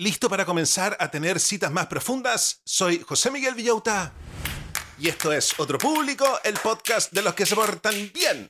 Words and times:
¿Listo 0.00 0.28
para 0.30 0.44
comenzar 0.46 0.96
a 1.00 1.10
tener 1.10 1.40
citas 1.40 1.72
más 1.72 1.88
profundas? 1.88 2.62
Soy 2.64 3.02
José 3.04 3.32
Miguel 3.32 3.56
Villauta. 3.56 4.12
Y 4.96 5.08
esto 5.08 5.32
es 5.32 5.58
Otro 5.58 5.76
Público, 5.76 6.38
el 6.44 6.54
podcast 6.54 7.10
de 7.10 7.20
los 7.20 7.34
que 7.34 7.44
se 7.44 7.56
portan 7.56 8.12
bien. 8.14 8.48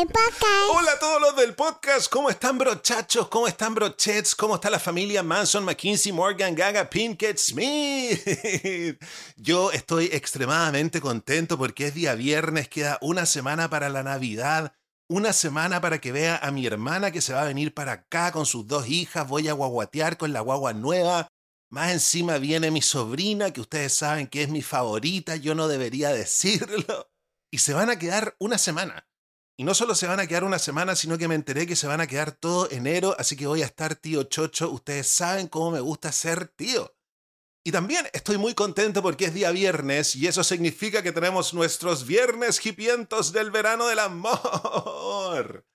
Hola 0.00 0.92
a 0.92 0.98
todos 0.98 1.20
los 1.20 1.36
del 1.36 1.54
podcast, 1.54 2.10
¿cómo 2.10 2.30
están 2.30 2.56
brochachos? 2.56 3.28
¿Cómo 3.28 3.46
están 3.46 3.74
brochets? 3.74 4.34
¿Cómo 4.34 4.54
está 4.54 4.70
la 4.70 4.78
familia 4.78 5.22
Manson, 5.22 5.62
McKinsey, 5.62 6.10
Morgan, 6.10 6.54
Gaga, 6.54 6.88
Pinkett, 6.88 7.36
Smith? 7.36 8.18
Yo 9.36 9.70
estoy 9.72 10.06
extremadamente 10.06 11.02
contento 11.02 11.58
porque 11.58 11.88
es 11.88 11.94
día 11.94 12.14
viernes, 12.14 12.70
queda 12.70 12.96
una 13.02 13.26
semana 13.26 13.68
para 13.68 13.90
la 13.90 14.02
Navidad, 14.02 14.72
una 15.06 15.34
semana 15.34 15.82
para 15.82 16.00
que 16.00 16.12
vea 16.12 16.38
a 16.38 16.50
mi 16.50 16.64
hermana 16.64 17.10
que 17.10 17.20
se 17.20 17.34
va 17.34 17.42
a 17.42 17.48
venir 17.48 17.74
para 17.74 17.92
acá 17.92 18.32
con 18.32 18.46
sus 18.46 18.66
dos 18.66 18.88
hijas, 18.88 19.28
voy 19.28 19.48
a 19.48 19.52
guaguatear 19.52 20.16
con 20.16 20.32
la 20.32 20.40
guagua 20.40 20.72
nueva. 20.72 21.28
Más 21.68 21.92
encima 21.92 22.38
viene 22.38 22.70
mi 22.70 22.80
sobrina, 22.80 23.52
que 23.52 23.60
ustedes 23.60 23.92
saben 23.92 24.28
que 24.28 24.44
es 24.44 24.48
mi 24.48 24.62
favorita, 24.62 25.36
yo 25.36 25.54
no 25.54 25.68
debería 25.68 26.08
decirlo. 26.14 27.10
Y 27.50 27.58
se 27.58 27.74
van 27.74 27.90
a 27.90 27.98
quedar 27.98 28.34
una 28.38 28.56
semana. 28.56 29.09
Y 29.60 29.64
no 29.64 29.74
solo 29.74 29.94
se 29.94 30.06
van 30.06 30.20
a 30.20 30.26
quedar 30.26 30.44
una 30.44 30.58
semana, 30.58 30.96
sino 30.96 31.18
que 31.18 31.28
me 31.28 31.34
enteré 31.34 31.66
que 31.66 31.76
se 31.76 31.86
van 31.86 32.00
a 32.00 32.06
quedar 32.06 32.32
todo 32.32 32.70
enero, 32.70 33.14
así 33.18 33.36
que 33.36 33.46
voy 33.46 33.60
a 33.60 33.66
estar 33.66 33.94
tío 33.94 34.22
chocho. 34.22 34.70
Ustedes 34.70 35.06
saben 35.06 35.48
cómo 35.48 35.72
me 35.72 35.80
gusta 35.80 36.12
ser 36.12 36.48
tío. 36.48 36.96
Y 37.62 37.70
también 37.70 38.06
estoy 38.14 38.38
muy 38.38 38.54
contento 38.54 39.02
porque 39.02 39.26
es 39.26 39.34
día 39.34 39.50
viernes 39.50 40.16
y 40.16 40.26
eso 40.26 40.42
significa 40.44 41.02
que 41.02 41.12
tenemos 41.12 41.52
nuestros 41.52 42.06
viernes 42.06 42.64
hipientos 42.64 43.34
del 43.34 43.50
verano 43.50 43.86
del 43.86 43.98
amor. 43.98 45.66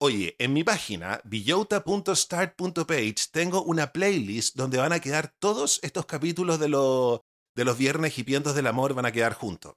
Oye, 0.00 0.34
en 0.40 0.52
mi 0.52 0.64
página, 0.64 1.20
villota.start.page, 1.22 3.28
tengo 3.30 3.62
una 3.62 3.92
playlist 3.92 4.56
donde 4.56 4.78
van 4.78 4.92
a 4.92 4.98
quedar 4.98 5.32
todos 5.38 5.78
estos 5.84 6.06
capítulos 6.06 6.58
de, 6.58 6.66
de 6.66 7.64
los 7.64 7.78
viernes 7.78 8.18
hipientos 8.18 8.56
del 8.56 8.66
amor, 8.66 8.94
van 8.94 9.06
a 9.06 9.12
quedar 9.12 9.34
juntos. 9.34 9.76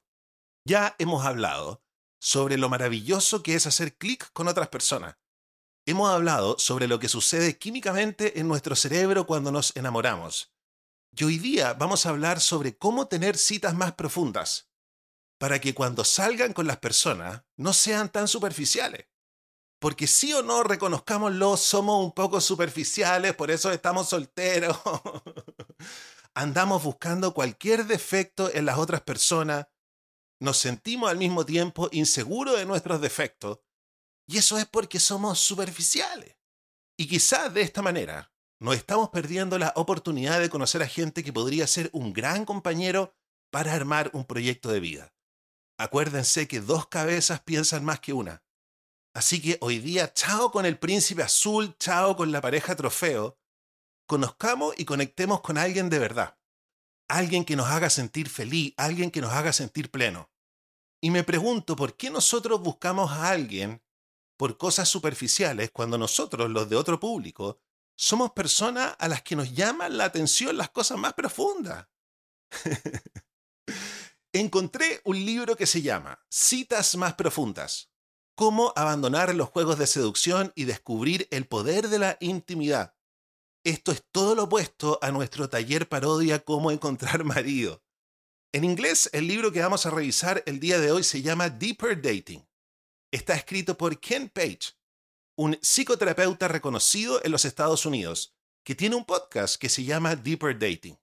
Ya 0.66 0.95
hemos 0.98 1.23
hablado 1.23 1.83
sobre 2.24 2.58
lo 2.58 2.70
maravilloso 2.70 3.44
que 3.44 3.54
es 3.54 3.68
hacer 3.68 3.98
clic 3.98 4.32
con 4.32 4.48
otras 4.48 4.70
personas. 4.70 5.18
Hemos 5.86 6.10
hablado 6.10 6.58
sobre 6.58 6.88
lo 6.88 6.98
que 6.98 7.10
sucede 7.10 7.58
químicamente 7.58 8.40
en 8.40 8.48
nuestro 8.48 8.78
cerebro 8.78 9.28
cuando 9.28 9.52
nos 9.52 9.76
enamoramos. 9.76 10.54
Y 11.12 11.26
hoy 11.26 11.38
día 11.38 11.74
vamos 11.74 12.06
a 12.06 12.10
hablar 12.10 12.40
sobre 12.40 12.78
cómo 12.78 13.10
tener 13.10 13.38
citas 13.38 13.76
más 13.76 13.96
profundas, 13.96 14.70
para 15.38 15.60
que 15.60 15.74
cuando 15.74 16.06
salgan 16.06 16.54
con 16.54 16.66
las 16.66 16.78
personas 16.78 17.44
no 17.58 17.74
sean 17.74 18.10
tan 18.10 18.30
superficiales. 18.30 19.06
Porque 19.80 20.08
sí 20.08 20.32
o 20.32 20.44
no, 20.44 20.64
reconozcámoslo, 20.64 21.58
somos 21.58 22.06
un 22.06 22.14
poco 22.14 22.40
superficiales, 22.40 23.36
por 23.36 23.52
eso 23.52 23.70
estamos 23.70 24.08
solteros. 24.08 24.80
Andamos 26.34 26.84
buscando 26.84 27.34
cualquier 27.34 27.86
defecto 27.86 28.50
en 28.54 28.66
las 28.66 28.78
otras 28.78 29.02
personas 29.02 29.66
nos 30.39 30.58
sentimos 30.58 31.09
al 31.09 31.17
mismo 31.17 31.45
tiempo 31.45 31.89
inseguros 31.92 32.58
de 32.58 32.66
nuestros 32.66 33.02
defectos, 33.02 33.59
y 34.28 34.38
eso 34.38 34.58
es 34.58 34.66
porque 34.66 35.00
somos 35.00 35.39
superficiales. 35.39 36.38
Y 36.98 37.08
quizás 37.08 37.53
de 37.53 37.62
esta 37.62 37.81
manera 37.81 38.31
nos 38.59 38.76
estamos 38.76 39.09
perdiendo 39.09 39.58
la 39.58 39.73
oportunidad 39.76 40.39
de 40.39 40.50
conocer 40.50 40.81
a 40.81 40.88
gente 40.88 41.23
que 41.23 41.34
podría 41.34 41.67
ser 41.67 41.89
un 41.94 42.14
gran 42.14 42.45
compañero 42.45 43.16
para 43.52 43.73
armar 43.73 44.09
un 44.14 44.26
proyecto 44.26 44.70
de 44.70 44.80
vida. 44.80 45.14
Acuérdense 45.78 46.48
que 46.48 46.61
dos 46.61 46.88
cabezas 46.88 47.42
piensan 47.42 47.84
más 47.84 48.00
que 48.00 48.14
una. 48.14 48.44
Así 49.14 49.42
que 49.42 49.58
hoy 49.61 49.80
día, 49.80 50.14
chao 50.14 50.52
con 50.52 50.66
el 50.66 50.80
príncipe 50.80 51.23
azul, 51.23 51.76
chao 51.78 52.16
con 52.16 52.31
la 52.31 52.42
pareja 52.42 52.76
trofeo. 52.76 53.38
Conozcamos 54.08 54.73
y 54.78 54.86
conectemos 54.86 55.42
con 55.42 55.58
alguien 55.58 55.89
de 55.89 56.00
verdad 56.00 56.38
alguien 57.08 57.45
que 57.45 57.55
nos 57.55 57.67
haga 57.67 57.89
sentir 57.89 58.30
feliz, 58.30 58.73
alguien 58.77 59.11
que 59.11 59.21
nos 59.21 59.33
haga 59.33 59.53
sentir 59.53 59.91
pleno. 59.91 60.30
Y 61.02 61.11
me 61.11 61.23
pregunto 61.23 61.75
por 61.75 61.97
qué 61.97 62.09
nosotros 62.09 62.61
buscamos 62.61 63.11
a 63.11 63.30
alguien 63.30 63.83
por 64.37 64.58
cosas 64.58 64.89
superficiales 64.89 65.71
cuando 65.71 65.97
nosotros, 65.97 66.49
los 66.49 66.69
de 66.69 66.75
otro 66.75 66.99
público, 66.99 67.59
somos 67.95 68.31
personas 68.31 68.95
a 68.99 69.08
las 69.08 69.21
que 69.21 69.36
nos 69.36 69.53
llaman 69.53 69.97
la 69.97 70.05
atención 70.05 70.58
las 70.58 70.69
cosas 70.69 70.97
más 70.97 71.14
profundas. 71.14 71.87
Encontré 74.33 75.02
un 75.05 75.23
libro 75.23 75.55
que 75.55 75.67
se 75.67 75.81
llama 75.81 76.20
Citas 76.30 76.95
más 76.95 77.14
profundas. 77.14 77.91
Cómo 78.35 78.73
abandonar 78.75 79.35
los 79.35 79.49
juegos 79.49 79.77
de 79.77 79.85
seducción 79.85 80.52
y 80.55 80.64
descubrir 80.64 81.27
el 81.30 81.45
poder 81.45 81.89
de 81.89 81.99
la 81.99 82.17
intimidad 82.20 82.95
esto 83.64 83.92
es 83.92 84.04
todo 84.12 84.36
lo 84.36 84.44
opuesto 84.44 85.00
a 85.02 85.12
nuestro 85.12 85.50
taller 85.50 85.88
parodia 85.88 86.44
Cómo 86.44 86.72
encontrar 86.72 87.24
marido. 87.24 87.82
En 88.52 88.64
inglés, 88.64 89.10
el 89.14 89.28
libro 89.28 89.52
que 89.52 89.62
vamos 89.62 89.86
a 89.86 89.90
revisar 89.90 90.44
el 90.46 90.60
día 90.60 90.80
de 90.80 90.92
hoy 90.92 91.04
se 91.04 91.22
llama 91.22 91.50
Deeper 91.50 92.02
Dating. 92.02 92.48
Está 93.12 93.36
escrito 93.36 93.78
por 93.78 94.00
Ken 94.00 94.30
Page, 94.30 94.74
un 95.36 95.58
psicoterapeuta 95.62 96.48
reconocido 96.48 97.24
en 97.24 97.32
los 97.32 97.46
Estados 97.46 97.86
Unidos, 97.86 98.36
que 98.64 98.76
tiene 98.76 98.96
un 98.96 99.06
podcast 99.06 99.56
que 99.56 99.70
se 99.70 99.84
llama 99.84 100.16
Deeper 100.16 100.58
Dating. 100.58 101.00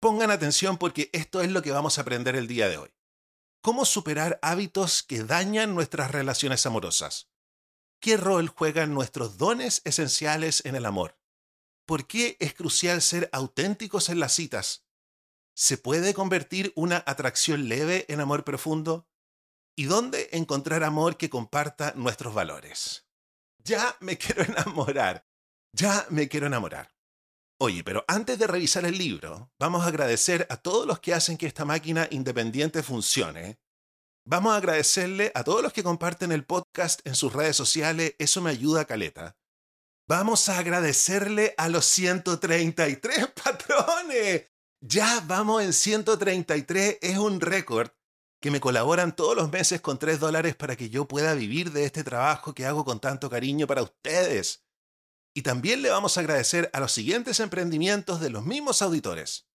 Pongan 0.00 0.30
atención 0.30 0.78
porque 0.78 1.10
esto 1.12 1.40
es 1.40 1.50
lo 1.50 1.62
que 1.62 1.72
vamos 1.72 1.98
a 1.98 2.02
aprender 2.02 2.36
el 2.36 2.46
día 2.46 2.68
de 2.68 2.76
hoy. 2.78 2.90
¿Cómo 3.62 3.84
superar 3.84 4.38
hábitos 4.42 5.02
que 5.02 5.24
dañan 5.24 5.74
nuestras 5.74 6.12
relaciones 6.12 6.64
amorosas? 6.66 7.30
¿Qué 8.00 8.16
rol 8.16 8.48
juegan 8.48 8.94
nuestros 8.94 9.38
dones 9.38 9.82
esenciales 9.84 10.64
en 10.64 10.76
el 10.76 10.86
amor? 10.86 11.18
¿Por 11.86 12.08
qué 12.08 12.36
es 12.40 12.52
crucial 12.52 13.00
ser 13.00 13.30
auténticos 13.32 14.08
en 14.08 14.18
las 14.18 14.32
citas? 14.32 14.84
¿Se 15.54 15.78
puede 15.78 16.14
convertir 16.14 16.72
una 16.74 17.04
atracción 17.06 17.68
leve 17.68 18.04
en 18.08 18.20
amor 18.20 18.42
profundo? 18.42 19.08
¿Y 19.76 19.84
dónde 19.84 20.28
encontrar 20.32 20.82
amor 20.82 21.16
que 21.16 21.30
comparta 21.30 21.92
nuestros 21.94 22.34
valores? 22.34 23.06
Ya 23.62 23.96
me 24.00 24.18
quiero 24.18 24.42
enamorar. 24.42 25.28
Ya 25.72 26.06
me 26.10 26.28
quiero 26.28 26.48
enamorar. 26.48 26.92
Oye, 27.58 27.84
pero 27.84 28.04
antes 28.08 28.38
de 28.38 28.48
revisar 28.48 28.84
el 28.84 28.98
libro, 28.98 29.52
vamos 29.58 29.84
a 29.84 29.88
agradecer 29.88 30.46
a 30.50 30.56
todos 30.56 30.86
los 30.86 30.98
que 30.98 31.14
hacen 31.14 31.38
que 31.38 31.46
esta 31.46 31.64
máquina 31.64 32.08
independiente 32.10 32.82
funcione. 32.82 33.60
Vamos 34.26 34.52
a 34.52 34.56
agradecerle 34.56 35.30
a 35.36 35.44
todos 35.44 35.62
los 35.62 35.72
que 35.72 35.84
comparten 35.84 36.32
el 36.32 36.44
podcast 36.44 37.06
en 37.06 37.14
sus 37.14 37.32
redes 37.32 37.56
sociales, 37.56 38.16
eso 38.18 38.42
me 38.42 38.50
ayuda 38.50 38.80
a 38.80 38.84
caleta. 38.86 39.36
Vamos 40.08 40.48
a 40.48 40.58
agradecerle 40.58 41.54
a 41.58 41.68
los 41.68 41.84
133 41.86 43.26
patrones. 43.44 44.46
Ya 44.80 45.20
vamos 45.26 45.64
en 45.64 45.72
133, 45.72 46.98
es 47.00 47.18
un 47.18 47.40
récord 47.40 47.90
que 48.40 48.52
me 48.52 48.60
colaboran 48.60 49.16
todos 49.16 49.34
los 49.34 49.50
meses 49.50 49.80
con 49.80 49.98
3 49.98 50.20
dólares 50.20 50.54
para 50.54 50.76
que 50.76 50.90
yo 50.90 51.08
pueda 51.08 51.34
vivir 51.34 51.72
de 51.72 51.84
este 51.84 52.04
trabajo 52.04 52.54
que 52.54 52.66
hago 52.66 52.84
con 52.84 53.00
tanto 53.00 53.28
cariño 53.28 53.66
para 53.66 53.82
ustedes. 53.82 54.64
Y 55.34 55.42
también 55.42 55.82
le 55.82 55.90
vamos 55.90 56.16
a 56.16 56.20
agradecer 56.20 56.70
a 56.72 56.78
los 56.78 56.92
siguientes 56.92 57.40
emprendimientos 57.40 58.20
de 58.20 58.30
los 58.30 58.44
mismos 58.44 58.82
auditores. 58.82 59.48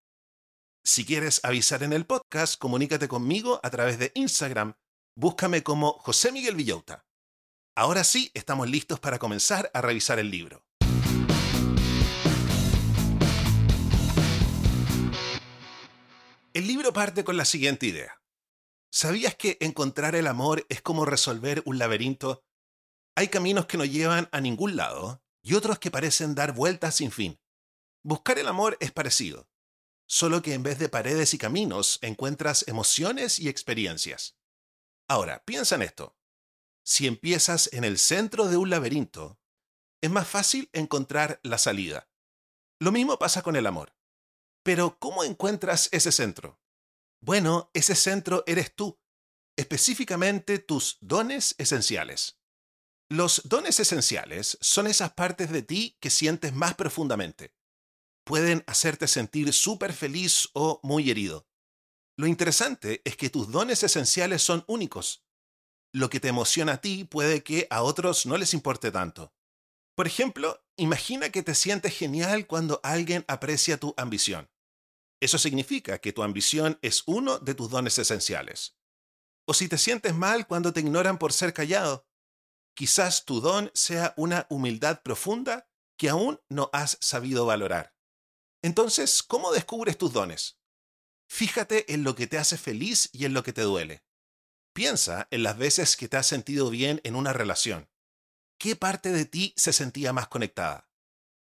Si 0.85 1.05
quieres 1.05 1.45
avisar 1.45 1.83
en 1.83 1.93
el 1.93 2.07
podcast, 2.07 2.59
comunícate 2.59 3.09
conmigo 3.09 3.61
a 3.63 3.71
través 3.71 3.99
de 3.99 4.13
Instagram. 4.15 4.75
Búscame 5.17 5.65
como 5.65 5.95
José 5.95 6.31
Miguel 6.31 6.55
Villauta. 6.55 7.07
Ahora 7.77 8.05
sí, 8.05 8.31
estamos 8.35 8.71
listos 8.71 9.01
para 9.01 9.19
comenzar 9.19 9.71
a 9.75 9.81
revisar 9.81 10.21
el 10.21 10.31
libro. 10.31 10.65
El 16.55 16.67
libro 16.67 16.93
parte 16.93 17.25
con 17.25 17.37
la 17.37 17.45
siguiente 17.45 17.87
idea. 17.87 18.21
¿Sabías 18.93 19.35
que 19.35 19.57
encontrar 19.61 20.15
el 20.15 20.27
amor 20.27 20.67
es 20.69 20.83
como 20.83 21.05
resolver 21.05 21.63
un 21.65 21.79
laberinto? 21.79 22.45
Hay 23.17 23.29
caminos 23.29 23.67
que 23.67 23.79
no 23.79 23.85
llevan 23.85 24.29
a 24.33 24.41
ningún 24.41 24.77
lado 24.77 25.23
y 25.43 25.55
otros 25.55 25.79
que 25.79 25.91
parecen 25.91 26.35
dar 26.35 26.53
vueltas 26.53 26.97
sin 26.97 27.11
fin. 27.11 27.41
Buscar 28.03 28.39
el 28.39 28.49
amor 28.49 28.77
es 28.81 28.93
parecido, 28.93 29.49
solo 30.07 30.43
que 30.43 30.55
en 30.55 30.63
vez 30.63 30.79
de 30.79 30.89
paredes 30.89 31.35
y 31.35 31.39
caminos 31.39 31.99
encuentras 32.03 32.67
emociones 32.69 33.39
y 33.39 33.49
experiencias. 33.49 34.37
Ahora, 35.09 35.45
piensa 35.45 35.75
en 35.75 35.83
esto. 35.83 36.17
Si 36.85 37.07
empiezas 37.07 37.69
en 37.73 37.85
el 37.85 37.99
centro 37.99 38.49
de 38.49 38.57
un 38.57 38.71
laberinto, 38.71 39.41
es 40.01 40.11
más 40.11 40.27
fácil 40.27 40.69
encontrar 40.73 41.41
la 41.43 41.59
salida. 41.59 42.09
Lo 42.81 42.91
mismo 42.91 43.19
pasa 43.19 43.43
con 43.43 43.55
el 43.55 43.67
amor. 43.67 43.95
Pero, 44.65 44.99
¿cómo 44.99 45.23
encuentras 45.23 45.89
ese 45.93 46.11
centro? 46.11 46.61
Bueno, 47.21 47.71
ese 47.73 47.95
centro 47.95 48.43
eres 48.47 48.75
tú, 48.75 49.01
específicamente 49.57 50.59
tus 50.59 50.99
dones 51.01 51.55
esenciales. 51.59 52.42
Los 53.13 53.43
dones 53.45 53.79
esenciales 53.79 54.57
son 54.63 54.87
esas 54.87 55.13
partes 55.13 55.51
de 55.51 55.63
ti 55.63 55.99
que 56.01 56.09
sientes 56.09 56.55
más 56.55 56.75
profundamente. 56.75 57.53
Pueden 58.25 58.65
hacerte 58.67 59.07
sentir 59.07 59.53
súper 59.53 59.93
feliz 59.93 60.49
o 60.55 60.81
muy 60.83 61.11
herido. 61.11 61.47
Lo 62.17 62.27
interesante 62.27 63.03
es 63.05 63.17
que 63.17 63.29
tus 63.29 63.51
dones 63.51 63.83
esenciales 63.83 64.43
son 64.43 64.65
únicos 64.67 65.23
lo 65.93 66.09
que 66.09 66.21
te 66.21 66.29
emociona 66.29 66.73
a 66.73 66.81
ti 66.81 67.05
puede 67.05 67.43
que 67.43 67.67
a 67.71 67.83
otros 67.83 68.25
no 68.25 68.39
les 68.39 68.55
importe 68.55 68.91
tanto. 68.91 69.35
Por 69.95 70.07
ejemplo, 70.07 70.65
imagina 70.77 71.29
que 71.29 71.43
te 71.43 71.55
sientes 71.55 71.95
genial 71.95 72.47
cuando 72.47 72.81
alguien 72.83 73.27
aprecia 73.29 73.79
tu 73.79 73.93
ambición. 73.99 74.51
Eso 75.21 75.37
significa 75.37 75.99
que 75.99 76.15
tu 76.15 76.23
ambición 76.23 76.79
es 76.81 77.03
uno 77.05 77.39
de 77.39 77.55
tus 77.55 77.69
dones 77.69 77.99
esenciales. 77.99 78.79
O 79.45 79.53
si 79.53 79.69
te 79.69 79.77
sientes 79.77 80.15
mal 80.15 80.47
cuando 80.47 80.73
te 80.73 80.81
ignoran 80.81 81.19
por 81.19 81.33
ser 81.35 81.53
callado, 81.53 82.07
quizás 82.75 83.25
tu 83.25 83.41
don 83.41 83.71
sea 83.75 84.15
una 84.17 84.47
humildad 84.51 85.03
profunda 85.03 85.69
que 85.97 86.09
aún 86.09 86.41
no 86.49 86.71
has 86.73 86.99
sabido 87.01 87.47
valorar. 87.47 87.95
Entonces, 88.63 89.23
¿cómo 89.23 89.53
descubres 89.53 89.99
tus 89.99 90.13
dones? 90.13 90.59
Fíjate 91.29 91.93
en 91.93 92.05
lo 92.05 92.15
que 92.15 92.27
te 92.27 92.39
hace 92.39 92.59
feliz 92.59 93.09
y 93.13 93.25
en 93.25 93.35
lo 93.35 93.43
que 93.43 93.53
te 93.53 93.63
duele. 93.63 94.05
Piensa 94.75 95.29
en 95.31 95.43
las 95.43 95.59
veces 95.59 95.97
que 95.97 96.09
te 96.09 96.17
has 96.17 96.27
sentido 96.27 96.71
bien 96.71 97.01
en 97.05 97.17
una 97.17 97.33
relación. 97.33 97.91
¿Qué 98.59 98.77
parte 98.77 99.13
de 99.13 99.25
ti 99.25 99.55
se 99.57 99.73
sentía 99.73 100.13
más 100.13 100.29
conectada? 100.29 100.89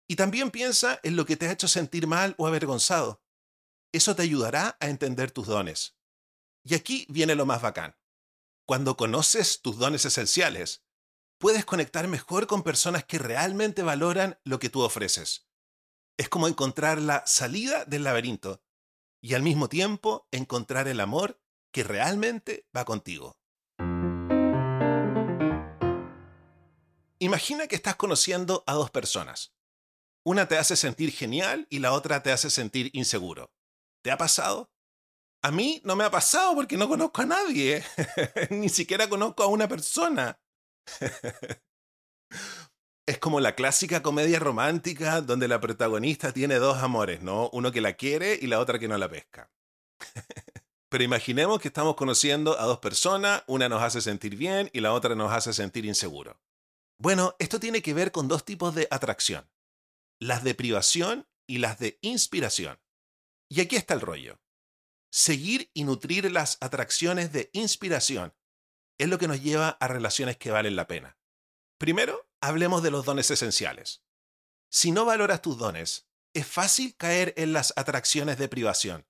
Y 0.09 0.17
también 0.17 0.51
piensa 0.51 1.01
en 1.03 1.17
lo 1.17 1.27
que 1.27 1.37
te 1.37 1.49
ha 1.49 1.53
hecho 1.53 1.69
sentir 1.69 2.07
mal 2.07 2.35
o 2.39 2.47
avergonzado. 2.47 3.23
Eso 3.93 4.15
te 4.15 4.23
ayudará 4.23 4.77
a 4.81 4.89
entender 4.89 5.31
tus 5.31 5.47
dones. 5.47 5.97
Y 6.63 6.75
aquí 6.75 7.07
viene 7.09 7.35
lo 7.35 7.47
más 7.47 7.63
bacán. 7.63 7.97
Cuando 8.67 8.97
conoces 8.97 9.63
tus 9.63 9.79
dones 9.79 10.05
esenciales, 10.05 10.86
puedes 11.39 11.65
conectar 11.65 12.09
mejor 12.09 12.47
con 12.47 12.63
personas 12.63 13.05
que 13.05 13.19
realmente 13.19 13.83
valoran 13.83 14.39
lo 14.45 14.59
que 14.59 14.71
tú 14.71 14.83
ofreces. 14.83 15.49
Es 16.17 16.29
como 16.29 16.49
encontrar 16.49 17.01
la 17.01 17.27
salida 17.27 17.85
del 17.85 18.05
laberinto 18.05 18.63
y 19.21 19.35
al 19.35 19.43
mismo 19.43 19.69
tiempo 19.69 20.29
encontrar 20.31 20.89
el 20.89 21.01
amor 21.01 21.41
que 21.73 21.85
realmente 21.85 22.67
va 22.75 22.85
contigo. 22.85 23.39
Imagina 27.19 27.67
que 27.67 27.77
estás 27.77 27.97
conociendo 27.97 28.63
a 28.67 28.75
dos 28.75 28.91
personas. 28.91 29.55
Una 30.25 30.49
te 30.49 30.59
hace 30.59 30.77
sentir 30.77 31.13
genial 31.13 31.67
y 31.71 31.79
la 31.79 31.93
otra 31.93 32.23
te 32.23 32.33
hace 32.33 32.51
sentir 32.51 32.91
inseguro. 32.95 33.53
¿Te 34.03 34.11
ha 34.11 34.19
pasado? 34.19 34.71
A 35.43 35.51
mí 35.51 35.81
no 35.85 35.97
me 35.97 36.05
ha 36.05 36.11
pasado 36.11 36.55
porque 36.55 36.77
no 36.77 36.89
conozco 36.89 37.23
a 37.23 37.27
nadie. 37.27 37.85
Ni 38.51 38.69
siquiera 38.69 39.09
conozco 39.09 39.43
a 39.43 39.47
una 39.47 39.69
persona. 39.69 40.39
es 43.07 43.19
como 43.19 43.41
la 43.41 43.55
clásica 43.55 44.03
comedia 44.03 44.39
romántica 44.39 45.21
donde 45.21 45.49
la 45.49 45.61
protagonista 45.61 46.33
tiene 46.33 46.57
dos 46.57 46.79
amores, 46.79 47.23
¿no? 47.23 47.51
Uno 47.53 47.73
que 47.73 47.81
la 47.81 47.95
quiere 47.95 48.39
y 48.41 48.47
la 48.47 48.61
otra 48.61 48.79
que 48.79 48.89
no 48.89 48.99
la 48.99 49.09
pesca. 49.09 49.51
Pero 50.89 51.05
imaginemos 51.05 51.61
que 51.61 51.69
estamos 51.69 51.97
conociendo 51.97 52.59
a 52.59 52.65
dos 52.65 52.79
personas, 52.79 53.43
una 53.47 53.69
nos 53.69 53.83
hace 53.83 54.01
sentir 54.01 54.37
bien 54.37 54.71
y 54.73 54.81
la 54.81 54.93
otra 54.93 55.15
nos 55.15 55.33
hace 55.33 55.53
sentir 55.53 55.85
inseguro. 55.85 56.41
Bueno, 56.99 57.35
esto 57.39 57.61
tiene 57.61 57.83
que 57.83 57.95
ver 57.95 58.13
con 58.13 58.29
dos 58.29 58.45
tipos 58.45 58.75
de 58.75 58.89
atracción, 58.91 59.51
las 60.21 60.45
de 60.45 60.55
privación 60.55 61.29
y 61.47 61.59
las 61.59 61.79
de 61.79 61.99
inspiración. 62.03 62.81
Y 63.49 63.61
aquí 63.61 63.77
está 63.77 63.95
el 63.95 64.01
rollo. 64.01 64.41
Seguir 65.13 65.71
y 65.75 65.85
nutrir 65.85 66.31
las 66.31 66.59
atracciones 66.61 67.33
de 67.33 67.51
inspiración 67.53 68.35
es 68.99 69.09
lo 69.09 69.19
que 69.19 69.29
nos 69.29 69.43
lleva 69.43 69.71
a 69.71 69.89
relaciones 69.89 70.37
que 70.37 70.51
valen 70.51 70.77
la 70.77 70.87
pena. 70.87 71.19
Primero, 71.79 72.29
hablemos 72.41 72.83
de 72.83 72.91
los 72.91 73.05
dones 73.05 73.31
esenciales. 73.31 74.03
Si 74.71 74.93
no 74.93 75.05
valoras 75.05 75.43
tus 75.43 75.59
dones, 75.59 76.09
es 76.35 76.47
fácil 76.47 76.97
caer 76.97 77.35
en 77.37 77.53
las 77.53 77.73
atracciones 77.77 78.39
de 78.39 78.49
privación. 78.49 79.07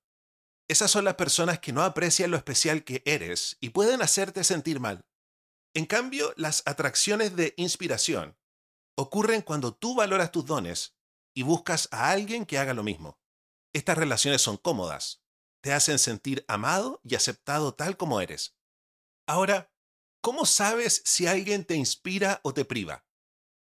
Esas 0.67 0.91
son 0.91 1.05
las 1.05 1.15
personas 1.15 1.59
que 1.59 1.71
no 1.71 1.81
aprecian 1.81 2.31
lo 2.31 2.37
especial 2.37 2.83
que 2.83 3.01
eres 3.05 3.57
y 3.61 3.69
pueden 3.69 4.01
hacerte 4.01 4.43
sentir 4.43 4.79
mal. 4.79 5.05
En 5.73 5.85
cambio, 5.85 6.33
las 6.35 6.63
atracciones 6.65 7.35
de 7.35 7.53
inspiración 7.57 8.37
ocurren 8.97 9.41
cuando 9.41 9.73
tú 9.73 9.95
valoras 9.95 10.31
tus 10.31 10.45
dones 10.45 10.97
y 11.33 11.43
buscas 11.43 11.87
a 11.91 12.09
alguien 12.09 12.45
que 12.45 12.57
haga 12.57 12.73
lo 12.73 12.83
mismo. 12.83 13.19
Estas 13.73 13.97
relaciones 13.97 14.41
son 14.41 14.57
cómodas, 14.57 15.23
te 15.61 15.71
hacen 15.71 15.99
sentir 15.99 16.43
amado 16.47 16.99
y 17.03 17.15
aceptado 17.15 17.73
tal 17.75 17.95
como 17.95 18.21
eres. 18.21 18.57
Ahora, 19.27 19.71
¿cómo 20.27 20.45
sabes 20.45 21.01
si 21.05 21.25
alguien 21.25 21.63
te 21.63 21.75
inspira 21.75 22.41
o 22.43 22.53
te 22.53 22.65
priva? 22.65 23.05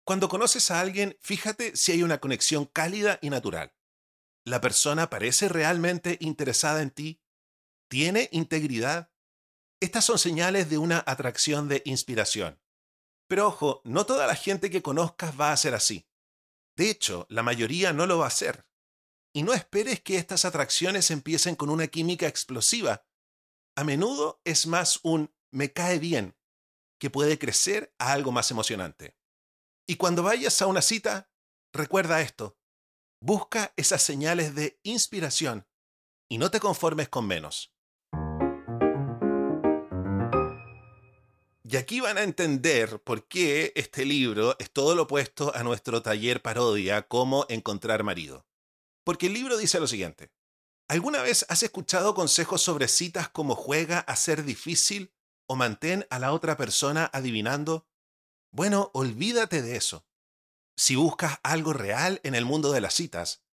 Cuando 0.03 0.27
conoces 0.27 0.71
a 0.71 0.79
alguien, 0.79 1.15
fíjate 1.21 1.75
si 1.75 1.91
hay 1.91 2.01
una 2.01 2.17
conexión 2.17 2.65
cálida 2.65 3.19
y 3.21 3.29
natural. 3.29 3.75
¿La 4.43 4.59
persona 4.59 5.07
parece 5.07 5.49
realmente 5.49 6.17
interesada 6.19 6.81
en 6.81 6.89
ti? 6.89 7.21
¿Tiene 7.91 8.27
integridad? 8.31 9.11
Estas 9.79 10.05
son 10.05 10.17
señales 10.17 10.67
de 10.67 10.79
una 10.79 11.03
atracción 11.05 11.67
de 11.67 11.83
inspiración. 11.85 12.59
Pero 13.27 13.49
ojo, 13.49 13.83
no 13.83 14.07
toda 14.07 14.25
la 14.25 14.33
gente 14.33 14.71
que 14.71 14.81
conozcas 14.81 15.39
va 15.39 15.51
a 15.51 15.57
ser 15.57 15.75
así. 15.75 16.09
De 16.75 16.89
hecho, 16.89 17.27
la 17.29 17.43
mayoría 17.43 17.93
no 17.93 18.07
lo 18.07 18.17
va 18.17 18.25
a 18.25 18.29
hacer. 18.29 18.65
Y 19.31 19.43
no 19.43 19.53
esperes 19.53 20.01
que 20.01 20.17
estas 20.17 20.43
atracciones 20.43 21.11
empiecen 21.11 21.55
con 21.55 21.69
una 21.69 21.85
química 21.85 22.25
explosiva. 22.25 23.05
A 23.75 23.83
menudo 23.83 24.41
es 24.43 24.65
más 24.65 24.99
un 25.03 25.31
me 25.51 25.71
cae 25.71 25.99
bien, 25.99 26.36
que 26.99 27.09
puede 27.09 27.37
crecer 27.37 27.93
a 27.99 28.13
algo 28.13 28.31
más 28.31 28.51
emocionante. 28.51 29.15
Y 29.87 29.95
cuando 29.95 30.23
vayas 30.23 30.61
a 30.61 30.67
una 30.67 30.81
cita, 30.81 31.29
recuerda 31.73 32.21
esto. 32.21 32.57
Busca 33.21 33.73
esas 33.77 34.01
señales 34.01 34.53
de 34.55 34.79
inspiración 34.83 35.67
y 36.29 36.37
no 36.37 36.51
te 36.51 36.59
conformes 36.59 37.09
con 37.09 37.25
menos. 37.25 37.73
Y 41.69 41.75
aquí 41.75 41.99
van 41.99 42.17
a 42.17 42.23
entender 42.23 43.01
por 43.01 43.27
qué 43.27 43.73
este 43.75 44.05
libro 44.05 44.55
es 44.57 44.71
todo 44.71 44.95
lo 44.95 45.03
opuesto 45.03 45.53
a 45.53 45.63
nuestro 45.63 46.01
taller 46.01 46.41
parodia 46.41 47.07
Cómo 47.09 47.45
encontrar 47.49 48.03
marido. 48.03 48.45
Porque 49.03 49.27
el 49.27 49.33
libro 49.33 49.57
dice 49.57 49.79
lo 49.79 49.87
siguiente. 49.87 50.31
¿Alguna 50.87 51.21
vez 51.21 51.45
has 51.49 51.63
escuchado 51.63 52.13
consejos 52.13 52.61
sobre 52.61 52.87
citas 52.87 53.27
como 53.27 53.55
juega 53.55 53.99
a 53.99 54.15
ser 54.15 54.45
difícil 54.45 55.11
o 55.47 55.55
mantén 55.55 56.05
a 56.09 56.19
la 56.19 56.33
otra 56.33 56.57
persona 56.57 57.09
adivinando? 57.13 57.87
Bueno, 58.51 58.91
olvídate 58.93 59.61
de 59.61 59.75
eso. 59.75 60.05
Si 60.77 60.95
buscas 60.95 61.39
algo 61.43 61.73
real 61.73 62.21
en 62.23 62.35
el 62.35 62.45
mundo 62.45 62.71
de 62.71 62.81
las 62.81 62.93
citas, 62.93 63.43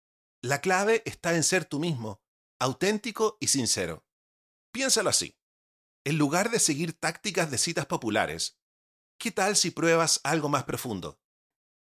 la 0.43 0.61
clave 0.61 1.03
está 1.07 1.35
en 1.35 1.43
ser 1.43 1.65
tú 1.65 1.81
mismo, 1.81 2.23
auténtico 2.61 3.39
y 3.41 3.49
sincero. 3.49 4.05
Piénsalo 4.73 5.11
así. 5.11 5.39
En 6.05 6.19
lugar 6.19 6.51
de 6.51 6.59
seguir 6.59 6.93
tácticas 6.93 7.51
de 7.51 7.57
citas 7.57 7.87
populares, 7.87 8.59
¿Qué 9.19 9.31
tal 9.31 9.57
si 9.57 9.71
pruebas 9.71 10.21
algo 10.23 10.49
más 10.49 10.65
profundo? 10.65 11.21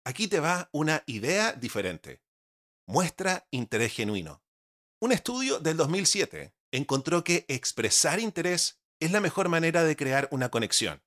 Aquí 0.04 0.28
te 0.28 0.40
va 0.40 0.70
una 0.74 1.04
idea 1.06 1.54
diferente. 1.54 2.22
Muestra 2.88 3.48
interés 3.52 3.94
genuino. 3.94 4.44
Un 5.00 5.12
estudio 5.12 5.60
del 5.60 5.78
2007 5.78 6.54
encontró 6.72 7.24
que 7.24 7.46
expresar 7.48 8.20
interés 8.20 8.79
es 9.00 9.12
la 9.12 9.22
mejor 9.22 9.50
manera 9.50 9.84
de 9.84 9.96
crear 9.96 10.28
una 10.32 10.50
conexión. 10.50 11.04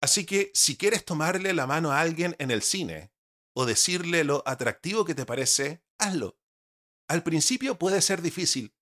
Así 0.00 0.26
que 0.26 0.50
si 0.54 0.76
quieres 0.76 1.04
tomarle 1.04 1.52
la 1.52 1.66
mano 1.66 1.92
a 1.92 2.00
alguien 2.00 2.36
en 2.38 2.50
el 2.50 2.62
cine 2.62 3.12
o 3.54 3.64
decirle 3.64 4.24
lo 4.24 4.42
atractivo 4.46 5.04
que 5.04 5.14
te 5.14 5.26
parece, 5.26 5.82
hazlo. 5.98 6.38
Al 7.08 7.22
principio 7.22 7.78
puede 7.78 8.02
ser 8.02 8.20
difícil, 8.20 8.74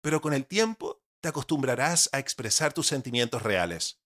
pero 0.00 0.20
con 0.20 0.34
el 0.34 0.46
tiempo 0.46 1.02
te 1.20 1.28
acostumbrarás 1.28 2.08
a 2.12 2.18
expresar 2.18 2.72
tus 2.72 2.86
sentimientos 2.86 3.42
reales. 3.42 4.00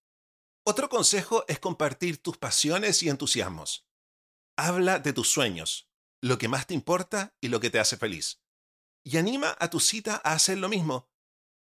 Otro 0.64 0.88
consejo 0.88 1.44
es 1.48 1.58
compartir 1.58 2.22
tus 2.22 2.38
pasiones 2.38 3.02
y 3.02 3.08
entusiasmos. 3.08 3.86
Habla 4.56 4.98
de 4.98 5.12
tus 5.12 5.30
sueños, 5.30 5.90
lo 6.20 6.38
que 6.38 6.48
más 6.48 6.66
te 6.66 6.74
importa 6.74 7.34
y 7.40 7.48
lo 7.48 7.60
que 7.60 7.70
te 7.70 7.80
hace 7.80 7.96
feliz. 7.96 8.40
Y 9.04 9.16
anima 9.16 9.56
a 9.58 9.70
tu 9.70 9.80
cita 9.80 10.20
a 10.22 10.32
hacer 10.32 10.58
lo 10.58 10.68
mismo. 10.68 11.10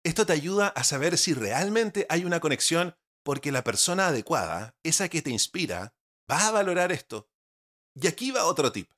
Esto 0.08 0.24
te 0.24 0.32
ayuda 0.32 0.68
a 0.68 0.84
saber 0.84 1.18
si 1.18 1.34
realmente 1.34 2.06
hay 2.08 2.24
una 2.24 2.40
conexión 2.40 2.96
porque 3.22 3.52
la 3.52 3.62
persona 3.62 4.06
adecuada, 4.06 4.74
esa 4.82 5.10
que 5.10 5.20
te 5.20 5.28
inspira, 5.28 5.94
va 6.30 6.48
a 6.48 6.50
valorar 6.50 6.92
esto. 6.92 7.30
Y 7.94 8.06
aquí 8.06 8.30
va 8.30 8.46
otro 8.46 8.72
tip. 8.72 8.90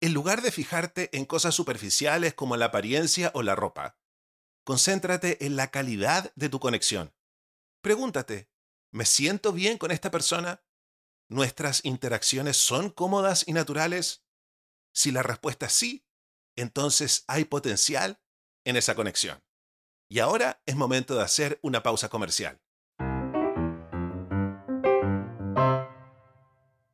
En 0.00 0.14
lugar 0.14 0.40
de 0.40 0.50
fijarte 0.50 1.14
en 1.14 1.26
cosas 1.26 1.54
superficiales 1.54 2.32
como 2.32 2.56
la 2.56 2.64
apariencia 2.64 3.30
o 3.34 3.42
la 3.42 3.56
ropa, 3.56 3.98
concéntrate 4.64 5.44
en 5.44 5.54
la 5.54 5.70
calidad 5.70 6.32
de 6.34 6.48
tu 6.48 6.60
conexión. 6.60 7.14
Pregúntate, 7.82 8.48
¿me 8.90 9.04
siento 9.04 9.52
bien 9.52 9.76
con 9.76 9.90
esta 9.90 10.10
persona? 10.10 10.64
¿Nuestras 11.28 11.84
interacciones 11.84 12.56
son 12.56 12.88
cómodas 12.88 13.44
y 13.46 13.52
naturales? 13.52 14.24
Si 14.94 15.12
la 15.12 15.22
respuesta 15.22 15.66
es 15.66 15.74
sí, 15.74 16.06
entonces 16.56 17.24
hay 17.26 17.44
potencial 17.44 18.22
en 18.64 18.76
esa 18.76 18.94
conexión. 18.94 19.42
Y 20.10 20.20
ahora 20.20 20.62
es 20.64 20.74
momento 20.74 21.14
de 21.16 21.22
hacer 21.22 21.58
una 21.62 21.82
pausa 21.82 22.08
comercial. 22.08 22.62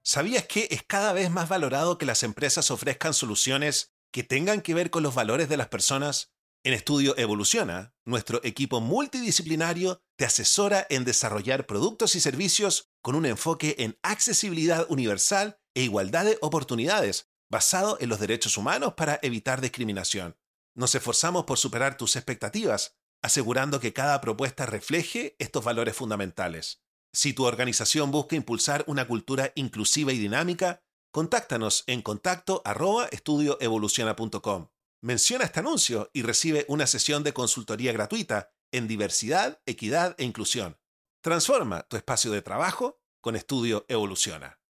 ¿Sabías 0.02 0.46
que 0.46 0.68
es 0.70 0.82
cada 0.82 1.12
vez 1.12 1.30
más 1.30 1.48
valorado 1.48 1.96
que 1.96 2.06
las 2.06 2.24
empresas 2.24 2.70
ofrezcan 2.70 3.14
soluciones 3.14 3.92
que 4.12 4.24
tengan 4.24 4.62
que 4.62 4.74
ver 4.74 4.90
con 4.90 5.02
los 5.02 5.14
valores 5.14 5.48
de 5.48 5.56
las 5.56 5.68
personas? 5.68 6.32
En 6.64 6.72
Estudio 6.72 7.16
Evoluciona, 7.16 7.94
nuestro 8.04 8.40
equipo 8.42 8.80
multidisciplinario 8.80 10.02
te 10.16 10.24
asesora 10.24 10.86
en 10.88 11.04
desarrollar 11.04 11.66
productos 11.66 12.16
y 12.16 12.20
servicios 12.20 12.90
con 13.02 13.14
un 13.14 13.26
enfoque 13.26 13.76
en 13.78 13.98
accesibilidad 14.02 14.86
universal 14.88 15.60
e 15.74 15.82
igualdad 15.82 16.24
de 16.24 16.38
oportunidades, 16.40 17.30
basado 17.50 17.96
en 18.00 18.08
los 18.08 18.18
derechos 18.18 18.56
humanos 18.56 18.94
para 18.94 19.20
evitar 19.22 19.60
discriminación. 19.60 20.36
Nos 20.74 20.94
esforzamos 20.94 21.44
por 21.44 21.58
superar 21.58 21.96
tus 21.96 22.16
expectativas, 22.16 22.96
asegurando 23.24 23.80
que 23.80 23.94
cada 23.94 24.20
propuesta 24.20 24.66
refleje 24.66 25.34
estos 25.38 25.64
valores 25.64 25.96
fundamentales. 25.96 26.82
Si 27.10 27.32
tu 27.32 27.44
organización 27.44 28.10
busca 28.10 28.36
impulsar 28.36 28.84
una 28.86 29.08
cultura 29.08 29.50
inclusiva 29.54 30.12
y 30.12 30.18
dinámica, 30.18 30.82
contáctanos 31.10 31.84
en 31.86 32.02
contacto 32.02 32.62
estudioevoluciona.com. 33.10 34.68
Menciona 35.00 35.44
este 35.44 35.60
anuncio 35.60 36.10
y 36.12 36.20
recibe 36.20 36.66
una 36.68 36.86
sesión 36.86 37.22
de 37.24 37.32
consultoría 37.32 37.92
gratuita 37.92 38.50
en 38.70 38.88
diversidad, 38.88 39.62
equidad 39.64 40.14
e 40.18 40.24
inclusión. 40.24 40.78
Transforma 41.22 41.84
tu 41.84 41.96
espacio 41.96 42.30
de 42.30 42.42
trabajo 42.42 43.00
con 43.22 43.36
Estudio 43.36 43.86
Evoluciona. 43.88 44.60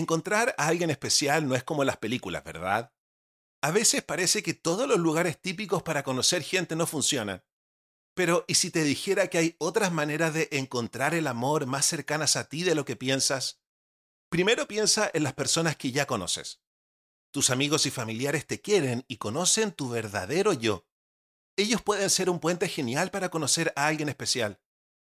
Encontrar 0.00 0.54
a 0.56 0.68
alguien 0.68 0.88
especial 0.88 1.46
no 1.46 1.54
es 1.54 1.62
como 1.62 1.84
las 1.84 1.98
películas, 1.98 2.42
¿verdad? 2.42 2.90
A 3.60 3.70
veces 3.70 4.02
parece 4.02 4.42
que 4.42 4.54
todos 4.54 4.88
los 4.88 4.98
lugares 4.98 5.38
típicos 5.38 5.82
para 5.82 6.04
conocer 6.04 6.42
gente 6.42 6.74
no 6.74 6.86
funcionan. 6.86 7.44
Pero, 8.14 8.46
¿y 8.48 8.54
si 8.54 8.70
te 8.70 8.82
dijera 8.82 9.28
que 9.28 9.36
hay 9.36 9.56
otras 9.58 9.92
maneras 9.92 10.32
de 10.32 10.48
encontrar 10.52 11.12
el 11.12 11.26
amor 11.26 11.66
más 11.66 11.84
cercanas 11.84 12.36
a 12.36 12.48
ti 12.48 12.62
de 12.62 12.74
lo 12.74 12.86
que 12.86 12.96
piensas? 12.96 13.60
Primero 14.30 14.66
piensa 14.66 15.10
en 15.12 15.22
las 15.22 15.34
personas 15.34 15.76
que 15.76 15.92
ya 15.92 16.06
conoces. 16.06 16.62
Tus 17.30 17.50
amigos 17.50 17.84
y 17.84 17.90
familiares 17.90 18.46
te 18.46 18.62
quieren 18.62 19.04
y 19.06 19.18
conocen 19.18 19.70
tu 19.70 19.90
verdadero 19.90 20.54
yo. 20.54 20.88
Ellos 21.58 21.82
pueden 21.82 22.08
ser 22.08 22.30
un 22.30 22.40
puente 22.40 22.68
genial 22.68 23.10
para 23.10 23.28
conocer 23.28 23.74
a 23.76 23.86
alguien 23.86 24.08
especial. 24.08 24.62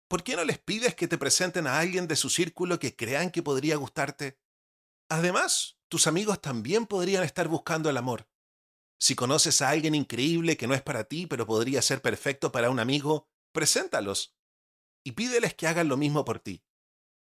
¿Por 0.08 0.22
qué 0.22 0.37
no 0.37 0.44
les 0.44 0.58
pides 0.58 0.94
que 0.94 1.06
te 1.06 1.18
presenten 1.18 1.66
a 1.66 1.78
alguien 1.78 2.08
de 2.08 2.16
su 2.16 2.30
círculo 2.30 2.78
que 2.78 2.96
crean 2.96 3.30
que 3.30 3.42
podría 3.42 3.76
gustarte? 3.76 4.40
Además, 5.11 5.76
tus 5.88 6.07
amigos 6.07 6.40
también 6.40 6.87
podrían 6.87 7.25
estar 7.25 7.49
buscando 7.49 7.90
el 7.90 7.97
amor. 7.97 8.29
Si 9.00 9.17
conoces 9.17 9.61
a 9.61 9.71
alguien 9.71 9.97
increíble 9.97 10.57
que 10.57 10.69
no 10.69 10.75
es 10.75 10.83
para 10.83 11.05
ti, 11.05 11.26
pero 11.26 11.47
podría 11.47 11.83
ser 11.83 12.00
perfecto 12.00 12.52
para 12.52 12.71
un 12.71 12.79
amigo, 12.79 13.29
preséntalos 13.52 14.37
y 15.05 15.12
pídeles 15.12 15.55
que 15.55 15.67
hagan 15.67 15.88
lo 15.88 15.97
mismo 15.97 16.25
por 16.25 16.38
ti. 16.38 16.62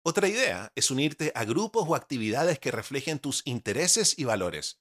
Otra 0.05 0.29
idea 0.29 0.73
es 0.77 0.91
unirte 0.93 1.33
a 1.35 1.45
grupos 1.45 1.85
o 1.89 1.97
actividades 1.97 2.61
que 2.61 2.71
reflejen 2.71 3.19
tus 3.19 3.43
intereses 3.47 4.17
y 4.17 4.25
valores. 4.25 4.81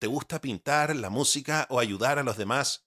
¿Te 0.00 0.06
gusta 0.06 0.40
pintar, 0.40 0.96
la 0.96 1.10
música 1.10 1.66
o 1.68 1.80
ayudar 1.80 2.18
a 2.18 2.22
los 2.22 2.38
demás? 2.38 2.86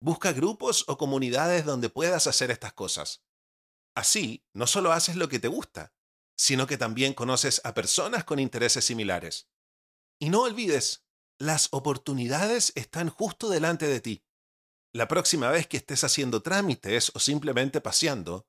Busca 0.00 0.32
grupos 0.32 0.84
o 0.88 0.98
comunidades 0.98 1.64
donde 1.64 1.88
puedas 1.88 2.26
hacer 2.26 2.50
estas 2.50 2.72
cosas. 2.72 3.24
Así, 3.94 4.44
no 4.52 4.66
solo 4.66 4.92
haces 4.92 5.14
lo 5.14 5.28
que 5.28 5.38
te 5.38 5.48
gusta, 5.48 5.94
sino 6.42 6.66
que 6.66 6.76
también 6.76 7.14
conoces 7.14 7.60
a 7.62 7.72
personas 7.72 8.24
con 8.24 8.40
intereses 8.40 8.84
similares. 8.84 9.48
Y 10.18 10.28
no 10.28 10.42
olvides, 10.42 11.06
las 11.38 11.68
oportunidades 11.70 12.72
están 12.74 13.10
justo 13.10 13.48
delante 13.48 13.86
de 13.86 14.00
ti. 14.00 14.24
La 14.92 15.06
próxima 15.06 15.50
vez 15.50 15.68
que 15.68 15.76
estés 15.76 16.02
haciendo 16.02 16.42
trámites 16.42 17.12
o 17.14 17.20
simplemente 17.20 17.80
paseando, 17.80 18.48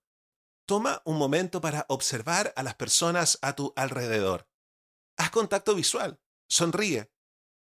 toma 0.66 1.04
un 1.06 1.20
momento 1.20 1.62
para 1.62 1.86
observar 1.88 2.52
a 2.56 2.64
las 2.64 2.74
personas 2.74 3.38
a 3.44 3.56
tu 3.56 3.74
alrededor. 3.76 4.50
Haz 5.16 5.30
contacto 5.30 5.76
visual, 5.76 6.20
sonríe. 6.50 7.12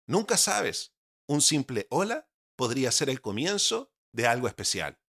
Nunca 0.07 0.37
sabes, 0.37 0.93
un 1.29 1.41
simple 1.41 1.87
hola 1.89 2.29
podría 2.57 2.93
ser 2.93 3.09
el 3.09 3.23
comienzo 3.23 3.91
de 4.13 4.27
algo 4.27 4.49
especial. 4.49 5.01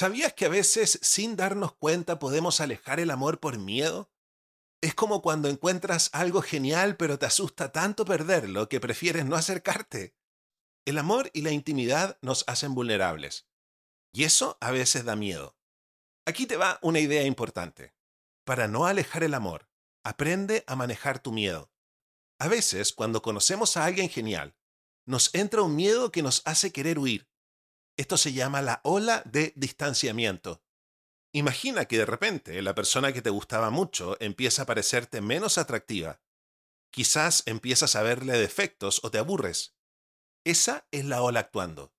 ¿Sabías 0.00 0.32
que 0.32 0.46
a 0.46 0.48
veces 0.48 0.98
sin 1.02 1.36
darnos 1.36 1.74
cuenta 1.74 2.18
podemos 2.18 2.62
alejar 2.62 3.00
el 3.00 3.10
amor 3.10 3.38
por 3.38 3.58
miedo? 3.58 4.10
Es 4.80 4.94
como 4.94 5.20
cuando 5.20 5.50
encuentras 5.50 6.08
algo 6.14 6.40
genial 6.40 6.96
pero 6.96 7.18
te 7.18 7.26
asusta 7.26 7.70
tanto 7.70 8.06
perderlo 8.06 8.70
que 8.70 8.80
prefieres 8.80 9.26
no 9.26 9.36
acercarte. 9.36 10.16
El 10.86 10.96
amor 10.96 11.28
y 11.34 11.42
la 11.42 11.50
intimidad 11.50 12.16
nos 12.22 12.44
hacen 12.46 12.74
vulnerables. 12.74 13.46
Y 14.10 14.24
eso 14.24 14.56
a 14.62 14.70
veces 14.70 15.04
da 15.04 15.16
miedo. 15.16 15.58
Aquí 16.24 16.46
te 16.46 16.56
va 16.56 16.78
una 16.80 17.00
idea 17.00 17.24
importante. 17.24 17.92
Para 18.46 18.68
no 18.68 18.86
alejar 18.86 19.22
el 19.22 19.34
amor, 19.34 19.68
aprende 20.02 20.64
a 20.66 20.76
manejar 20.76 21.18
tu 21.18 21.30
miedo. 21.30 21.70
A 22.38 22.48
veces, 22.48 22.94
cuando 22.94 23.20
conocemos 23.20 23.76
a 23.76 23.84
alguien 23.84 24.08
genial, 24.08 24.56
nos 25.04 25.34
entra 25.34 25.60
un 25.60 25.76
miedo 25.76 26.10
que 26.10 26.22
nos 26.22 26.40
hace 26.46 26.72
querer 26.72 26.98
huir, 26.98 27.29
esto 28.00 28.16
se 28.16 28.32
llama 28.32 28.62
la 28.62 28.80
ola 28.82 29.22
de 29.26 29.52
distanciamiento. 29.56 30.62
Imagina 31.32 31.84
que 31.84 31.98
de 31.98 32.06
repente 32.06 32.62
la 32.62 32.74
persona 32.74 33.12
que 33.12 33.20
te 33.20 33.28
gustaba 33.28 33.68
mucho 33.68 34.16
empieza 34.20 34.62
a 34.62 34.66
parecerte 34.66 35.20
menos 35.20 35.58
atractiva. 35.58 36.22
Quizás 36.90 37.42
empiezas 37.44 37.96
a 37.96 38.02
verle 38.02 38.38
defectos 38.38 39.04
o 39.04 39.10
te 39.10 39.18
aburres. 39.18 39.76
Esa 40.44 40.86
es 40.90 41.04
la 41.04 41.20
ola 41.20 41.40
actuando. 41.40 41.92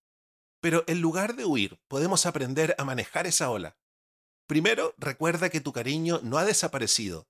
Pero 0.59 0.83
en 0.87 1.01
lugar 1.01 1.35
de 1.35 1.45
huir, 1.45 1.79
podemos 1.87 2.25
aprender 2.25 2.73
a 2.79 2.83
manejar 2.83 3.27
esa 3.27 3.51
ola. 3.51 3.77
Primero, 4.47 4.95
recuerda 4.97 5.49
que 5.51 5.61
tu 5.61 5.71
cariño 5.71 6.19
no 6.23 6.39
ha 6.39 6.45
desaparecido, 6.45 7.29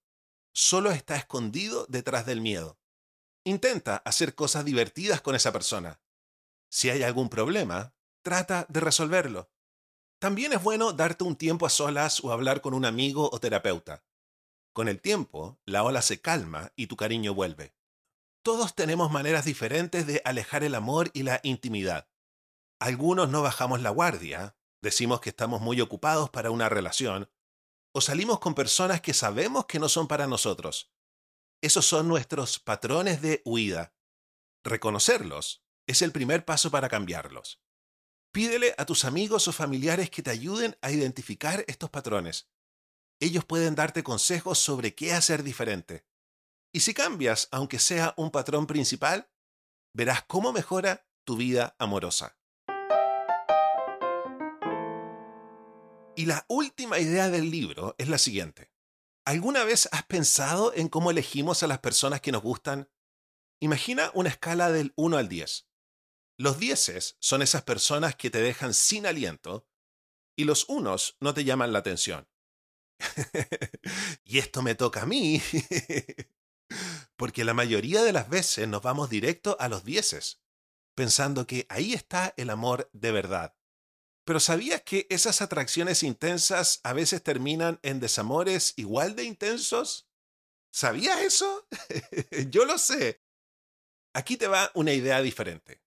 solo 0.53 0.91
está 0.91 1.17
escondido 1.17 1.85
detrás 1.89 2.25
del 2.25 2.39
miedo. 2.39 2.79
Intenta 3.43 3.97
hacer 3.97 4.33
cosas 4.33 4.63
divertidas 4.63 5.19
con 5.19 5.35
esa 5.35 5.51
persona. 5.51 6.01
Si 6.69 6.89
hay 6.89 7.03
algún 7.03 7.27
problema, 7.27 7.93
trata 8.21 8.65
de 8.69 8.79
resolverlo. 8.79 9.49
También 10.19 10.53
es 10.53 10.61
bueno 10.61 10.93
darte 10.93 11.23
un 11.23 11.35
tiempo 11.35 11.65
a 11.65 11.69
solas 11.69 12.23
o 12.23 12.31
hablar 12.31 12.61
con 12.61 12.73
un 12.73 12.85
amigo 12.85 13.29
o 13.31 13.39
terapeuta. 13.39 14.03
Con 14.73 14.87
el 14.87 15.01
tiempo, 15.01 15.59
la 15.65 15.83
ola 15.83 16.01
se 16.01 16.21
calma 16.21 16.71
y 16.75 16.87
tu 16.87 16.95
cariño 16.95 17.33
vuelve. 17.33 17.73
Todos 18.43 18.75
tenemos 18.75 19.11
maneras 19.11 19.45
diferentes 19.45 20.07
de 20.07 20.21
alejar 20.25 20.63
el 20.63 20.75
amor 20.75 21.11
y 21.13 21.23
la 21.23 21.39
intimidad. 21.43 22.07
Algunos 22.79 23.29
no 23.29 23.41
bajamos 23.41 23.81
la 23.81 23.89
guardia, 23.89 24.55
decimos 24.81 25.21
que 25.21 25.29
estamos 25.29 25.61
muy 25.61 25.81
ocupados 25.81 26.29
para 26.29 26.51
una 26.51 26.69
relación, 26.69 27.29
o 27.93 28.01
salimos 28.01 28.39
con 28.39 28.55
personas 28.55 29.01
que 29.01 29.13
sabemos 29.13 29.65
que 29.65 29.79
no 29.79 29.89
son 29.89 30.07
para 30.07 30.25
nosotros. 30.25 30.91
Esos 31.61 31.85
son 31.85 32.07
nuestros 32.07 32.57
patrones 32.59 33.21
de 33.21 33.41
huida. 33.45 33.93
Reconocerlos 34.63 35.63
es 35.85 36.01
el 36.01 36.11
primer 36.11 36.45
paso 36.45 36.71
para 36.71 36.89
cambiarlos. 36.89 37.61
Pídele 38.31 38.73
a 38.77 38.85
tus 38.85 39.03
amigos 39.03 39.49
o 39.49 39.51
familiares 39.51 40.09
que 40.09 40.23
te 40.23 40.31
ayuden 40.31 40.77
a 40.81 40.89
identificar 40.89 41.65
estos 41.67 41.89
patrones. 41.89 42.49
Ellos 43.19 43.43
pueden 43.43 43.75
darte 43.75 44.03
consejos 44.03 44.57
sobre 44.57 44.95
qué 44.95 45.13
hacer 45.13 45.43
diferente. 45.43 46.05
Y 46.73 46.79
si 46.79 46.93
cambias, 46.93 47.49
aunque 47.51 47.77
sea 47.77 48.13
un 48.15 48.31
patrón 48.31 48.67
principal, 48.67 49.29
verás 49.93 50.23
cómo 50.23 50.53
mejora 50.53 51.05
tu 51.25 51.35
vida 51.35 51.75
amorosa. 51.77 52.37
Y 56.15 56.25
la 56.25 56.45
última 56.47 56.99
idea 56.99 57.29
del 57.29 57.51
libro 57.51 57.95
es 57.97 58.07
la 58.07 58.17
siguiente. 58.17 58.71
¿Alguna 59.25 59.65
vez 59.65 59.89
has 59.91 60.03
pensado 60.03 60.73
en 60.73 60.87
cómo 60.87 61.11
elegimos 61.11 61.63
a 61.63 61.67
las 61.67 61.79
personas 61.79 62.21
que 62.21 62.31
nos 62.31 62.41
gustan? 62.41 62.89
Imagina 63.59 64.09
una 64.13 64.29
escala 64.29 64.71
del 64.71 64.93
1 64.95 65.17
al 65.17 65.27
10. 65.27 65.70
Los 66.41 66.57
10 66.57 67.17
son 67.19 67.43
esas 67.43 67.61
personas 67.61 68.15
que 68.15 68.31
te 68.31 68.41
dejan 68.41 68.73
sin 68.73 69.05
aliento 69.05 69.67
y 70.35 70.45
los 70.45 70.67
unos 70.69 71.15
no 71.19 71.35
te 71.35 71.43
llaman 71.43 71.71
la 71.71 71.77
atención. 71.77 72.27
y 74.23 74.39
esto 74.39 74.63
me 74.63 74.73
toca 74.73 75.03
a 75.03 75.05
mí, 75.05 75.39
porque 77.15 77.45
la 77.45 77.53
mayoría 77.53 78.01
de 78.01 78.11
las 78.11 78.27
veces 78.27 78.67
nos 78.67 78.81
vamos 78.81 79.11
directo 79.11 79.55
a 79.59 79.69
los 79.69 79.85
10, 79.85 80.41
pensando 80.95 81.45
que 81.45 81.67
ahí 81.69 81.93
está 81.93 82.33
el 82.37 82.49
amor 82.49 82.89
de 82.91 83.11
verdad. 83.11 83.55
Pero 84.25 84.39
¿sabías 84.39 84.81
que 84.81 85.05
esas 85.11 85.43
atracciones 85.43 86.01
intensas 86.01 86.81
a 86.83 86.93
veces 86.93 87.21
terminan 87.21 87.79
en 87.83 87.99
desamores 87.99 88.73
igual 88.77 89.15
de 89.15 89.25
intensos? 89.25 90.09
¿Sabías 90.71 91.21
eso? 91.21 91.67
Yo 92.49 92.65
lo 92.65 92.79
sé. 92.79 93.21
Aquí 94.15 94.37
te 94.37 94.47
va 94.47 94.71
una 94.73 94.91
idea 94.91 95.21
diferente. 95.21 95.80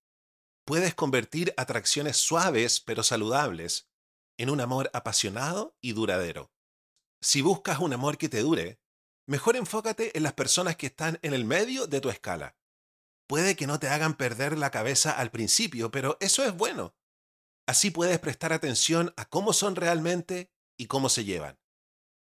Puedes 0.65 0.95
convertir 0.95 1.53
atracciones 1.57 2.17
suaves 2.17 2.81
pero 2.81 3.03
saludables 3.03 3.91
en 4.39 4.51
un 4.51 4.61
amor 4.61 4.91
apasionado 4.93 5.77
y 5.81 5.93
duradero. 5.93 6.53
Si 7.21 7.43
buscas 7.43 7.79
un 7.79 7.93
amor 7.93 8.19
que 8.19 8.29
te 8.29 8.41
dure, 8.41 8.81
mejor 9.27 9.57
enfócate 9.57 10.17
en 10.17 10.23
las 10.23 10.33
personas 10.33 10.77
que 10.77 10.87
están 10.87 11.19
en 11.23 11.35
el 11.35 11.45
medio 11.45 11.87
de 11.87 12.01
tu 12.01 12.11
escala. 12.11 12.57
Puede 13.27 13.57
que 13.57 13.67
no 13.67 13.79
te 13.79 13.89
hagan 13.89 14.17
perder 14.17 14.59
la 14.59 14.71
cabeza 14.71 15.13
al 15.13 15.31
principio, 15.31 15.91
pero 15.91 16.17
eso 16.21 16.45
es 16.45 16.55
bueno 16.55 16.95
Así 17.67 17.91
puedes 17.91 18.19
prestar 18.19 18.53
atención 18.53 19.15
a 19.17 19.25
cómo 19.25 19.53
son 19.53 19.75
realmente 19.77 20.53
y 20.77 20.87
cómo 20.87 21.09
se 21.09 21.25
llevan. 21.25 21.59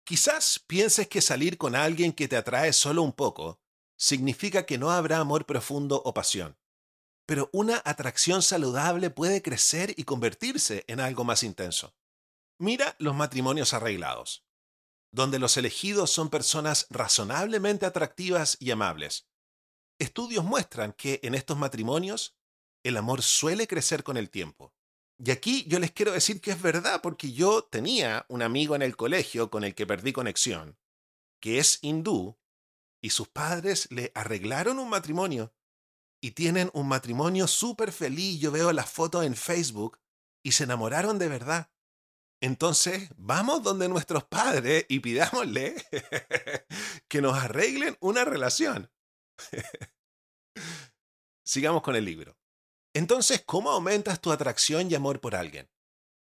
Quizás 0.03 0.60
pienses 0.60 1.08
que 1.08 1.22
salir 1.22 1.58
con 1.58 1.75
alguien 1.75 2.12
que 2.12 2.27
te 2.27 2.36
atrae 2.36 2.74
solo 2.74 3.03
un 3.03 3.13
poco 3.13 3.62
significa 3.98 4.65
que 4.65 4.77
no 4.77 4.91
habrá 4.91 5.19
amor 5.19 5.46
profundo 5.46 6.01
o 6.03 6.13
pasión. 6.13 6.58
Pero 7.29 7.48
una 7.53 7.79
atracción 7.86 8.41
saludable 8.41 9.12
puede 9.12 9.43
crecer 9.43 9.93
y 9.95 10.03
convertirse 10.03 10.83
en 10.88 11.00
algo 11.00 11.24
más 11.24 11.43
intenso. 11.43 11.93
Mira 12.57 12.95
los 12.98 13.13
matrimonios 13.13 13.75
arreglados, 13.75 14.48
donde 15.12 15.38
los 15.38 15.55
elegidos 15.55 16.09
son 16.09 16.31
personas 16.31 16.88
razonablemente 16.89 17.86
atractivas 17.86 18.57
y 18.59 18.71
amables. 18.71 19.27
Estudios 20.00 20.43
muestran 20.43 20.91
que 20.91 21.19
en 21.21 21.36
estos 21.36 21.55
matrimonios 21.55 22.36
el 22.83 22.98
amor 22.98 23.21
suele 23.21 23.67
crecer 23.67 24.03
con 24.03 24.17
el 24.17 24.31
tiempo. 24.31 24.74
Y 25.24 25.29
aquí 25.29 25.65
yo 25.67 25.77
les 25.77 25.91
quiero 25.91 26.13
decir 26.13 26.41
que 26.41 26.50
es 26.50 26.59
verdad, 26.59 27.00
porque 27.03 27.31
yo 27.31 27.63
tenía 27.63 28.25
un 28.27 28.41
amigo 28.41 28.75
en 28.75 28.81
el 28.81 28.95
colegio 28.98 29.51
con 29.51 29.63
el 29.63 29.75
que 29.75 29.86
perdí 29.86 30.13
conexión, 30.13 30.79
que 31.39 31.59
es 31.59 31.77
hindú, 31.83 32.39
y 33.03 33.12
sus 33.12 33.27
padres 33.27 33.87
le 33.92 34.11
arreglaron 34.15 34.79
un 34.79 34.89
matrimonio. 34.89 35.53
Y 36.22 36.32
tienen 36.32 36.70
un 36.74 36.88
matrimonio 36.88 37.48
súper 37.48 37.92
feliz. 37.92 38.40
Yo 38.40 38.51
veo 38.51 38.72
las 38.74 38.90
fotos 38.90 39.25
en 39.25 39.36
Facebook 39.36 40.00
y 40.44 40.51
se 40.51 40.66
enamoraron 40.66 41.18
de 41.18 41.27
verdad. 41.27 41.72
Entonces, 42.42 43.10
vamos 43.18 43.64
donde 43.64 43.90
nuestros 43.90 44.24
padres 44.24 44.86
y 44.88 45.00
pidámosle 45.00 45.75
que 47.08 47.22
nos 47.22 47.38
arreglen 47.38 47.98
una 48.00 48.24
relación. 48.24 48.92
Sigamos 51.46 51.82
con 51.82 51.96
el 51.96 52.05
libro. 52.05 52.38
Entonces, 52.94 53.44
¿cómo 53.46 53.72
aumentas 53.72 54.22
tu 54.22 54.32
atracción 54.32 54.90
y 54.90 54.96
amor 54.96 55.20
por 55.20 55.36
alguien? 55.36 55.70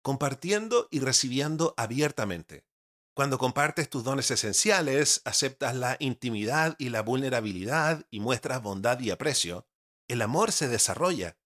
Compartiendo 0.03 0.89
y 0.91 1.01
recibiendo 1.01 1.75
abiertamente. 1.77 2.67
Cuando 3.15 3.39
compartes 3.39 3.91
tus 3.91 4.05
dones 4.05 4.31
esenciales, 4.31 5.21
aceptas 5.25 5.75
la 5.75 5.97
intimidad 6.01 6.75
y 6.79 6.89
la 6.89 7.03
vulnerabilidad 7.03 8.07
y 8.11 8.21
muestras 8.21 8.63
bondad 8.63 8.99
y 9.01 9.11
aprecio, 9.11 9.67
el 10.13 10.21
amor 10.21 10.53
se 10.53 10.69
desarrolla. 10.69 11.39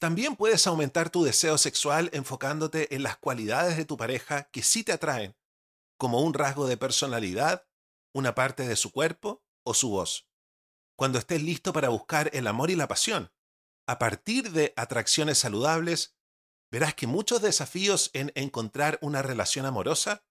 También 0.00 0.34
puedes 0.34 0.66
aumentar 0.66 1.08
tu 1.10 1.22
deseo 1.22 1.56
sexual 1.56 2.10
enfocándote 2.12 2.96
en 2.96 3.04
las 3.04 3.16
cualidades 3.16 3.76
de 3.76 3.84
tu 3.84 3.96
pareja 3.96 4.50
que 4.50 4.64
sí 4.64 4.82
te 4.82 4.90
atraen, 4.90 5.36
como 5.96 6.20
un 6.20 6.34
rasgo 6.34 6.66
de 6.66 6.76
personalidad, 6.76 7.64
una 8.12 8.34
parte 8.34 8.66
de 8.66 8.74
su 8.74 8.90
cuerpo 8.90 9.44
o 9.64 9.72
su 9.72 9.90
voz. 9.90 10.28
Cuando 10.96 11.20
estés 11.20 11.44
listo 11.44 11.72
para 11.72 11.90
buscar 11.90 12.28
el 12.32 12.48
amor 12.48 12.72
y 12.72 12.74
la 12.74 12.88
pasión, 12.88 13.32
a 13.86 14.00
partir 14.00 14.50
de 14.50 14.72
atracciones 14.76 15.38
saludables, 15.38 16.16
verás 16.72 16.94
que 16.94 17.06
muchos 17.06 17.40
desafíos 17.40 18.10
en 18.14 18.32
encontrar 18.34 18.98
una 19.00 19.22
relación 19.22 19.64
amorosa 19.64 20.24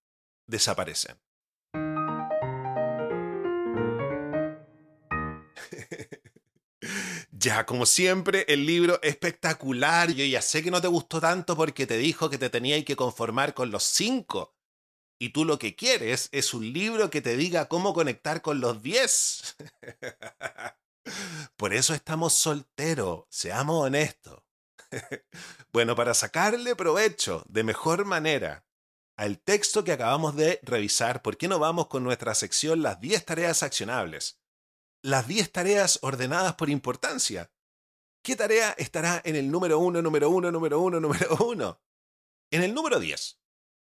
desaparecen. 0.45 1.21
Ya, 7.41 7.65
como 7.65 7.87
siempre, 7.87 8.45
el 8.49 8.67
libro 8.67 9.01
espectacular. 9.01 10.11
Yo 10.11 10.23
ya 10.25 10.43
sé 10.43 10.61
que 10.61 10.69
no 10.69 10.79
te 10.79 10.87
gustó 10.87 11.19
tanto 11.19 11.55
porque 11.57 11.87
te 11.87 11.97
dijo 11.97 12.29
que 12.29 12.37
te 12.37 12.51
tenías 12.51 12.85
que 12.85 12.95
conformar 12.95 13.55
con 13.55 13.71
los 13.71 13.81
cinco. 13.83 14.55
Y 15.19 15.29
tú 15.29 15.43
lo 15.43 15.57
que 15.57 15.75
quieres 15.75 16.29
es 16.31 16.53
un 16.53 16.71
libro 16.71 17.09
que 17.09 17.21
te 17.21 17.35
diga 17.35 17.67
cómo 17.67 17.95
conectar 17.95 18.43
con 18.43 18.59
los 18.59 18.83
diez. 18.83 19.55
Por 21.57 21.73
eso 21.73 21.95
estamos 21.95 22.33
solteros, 22.33 23.25
seamos 23.29 23.87
honestos. 23.87 24.43
bueno, 25.73 25.95
para 25.95 26.13
sacarle 26.13 26.75
provecho 26.75 27.43
de 27.49 27.63
mejor 27.63 28.05
manera 28.05 28.67
al 29.17 29.39
texto 29.39 29.83
que 29.83 29.93
acabamos 29.93 30.35
de 30.35 30.59
revisar, 30.61 31.23
¿por 31.23 31.37
qué 31.37 31.47
no 31.47 31.57
vamos 31.57 31.87
con 31.87 32.03
nuestra 32.03 32.35
sección 32.35 32.83
Las 32.83 32.99
10 32.99 33.25
tareas 33.25 33.63
accionables? 33.63 34.40
Las 35.03 35.27
10 35.27 35.51
tareas 35.51 35.99
ordenadas 36.01 36.55
por 36.55 36.69
importancia. 36.69 37.51
¿Qué 38.23 38.35
tarea 38.35 38.71
estará 38.77 39.21
en 39.25 39.35
el 39.35 39.49
número 39.49 39.79
1, 39.79 40.01
número 40.01 40.29
1, 40.29 40.51
número 40.51 40.79
1, 40.79 40.99
número 40.99 41.37
1? 41.37 41.81
En 42.51 42.63
el 42.63 42.73
número 42.73 42.99
10. 42.99 43.39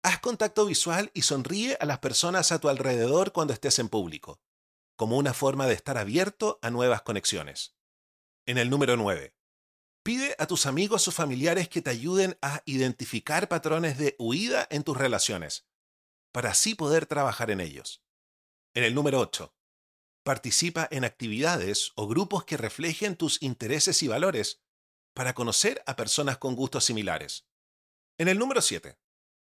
Haz 0.04 0.20
contacto 0.20 0.65
visual 0.65 1.12
y 1.13 1.22
sonríe 1.22 1.78
a 1.80 1.86
las 1.86 2.00
personas 2.00 2.52
a 2.52 2.60
tu 2.60 2.70
alrededor 2.70 3.32
cuando 3.32 3.54
estés 3.54 3.80
en 3.80 3.89
público 3.89 4.41
como 4.96 5.18
una 5.18 5.34
forma 5.34 5.68
de 5.68 5.74
estar 5.74 5.98
abierto 5.98 6.60
a 6.62 6.70
nuevas 6.70 7.02
conexiones. 7.02 7.76
En 8.46 8.58
el 8.58 8.70
número 8.70 8.96
9. 8.98 9.36
Pide 10.04 10.36
a 10.38 10.48
tus 10.48 10.65
amigos 10.65 11.08
o 11.08 11.12
familiares 11.12 11.68
que 11.68 11.82
te 11.82 11.89
ayuden 11.89 12.38
a 12.41 12.62
identificar 12.65 13.48
patrones 13.48 13.98
de 13.98 14.15
huida 14.20 14.68
en 14.70 14.84
tus 14.84 14.96
relaciones, 14.96 15.68
para 16.32 16.52
así 16.52 16.76
poder 16.76 17.08
trabajar 17.08 17.50
en 17.50 17.60
ellos. 17.60 18.04
En 18.74 18.84
el 18.84 18.94
número 18.94 19.20
8. 19.20 19.55
Participa 20.26 20.88
en 20.90 21.06
actividades 21.06 21.92
o 21.94 22.08
grupos 22.08 22.46
que 22.46 22.58
reflejen 22.58 23.16
tus 23.16 23.40
intereses 23.44 24.02
y 24.02 24.08
valores 24.08 24.60
para 25.14 25.36
conocer 25.36 25.84
a 25.86 25.96
personas 25.96 26.40
con 26.40 26.56
gustos 26.56 26.84
similares. 26.84 27.46
En 28.18 28.28
el 28.28 28.40
número 28.40 28.64
7. 28.64 28.98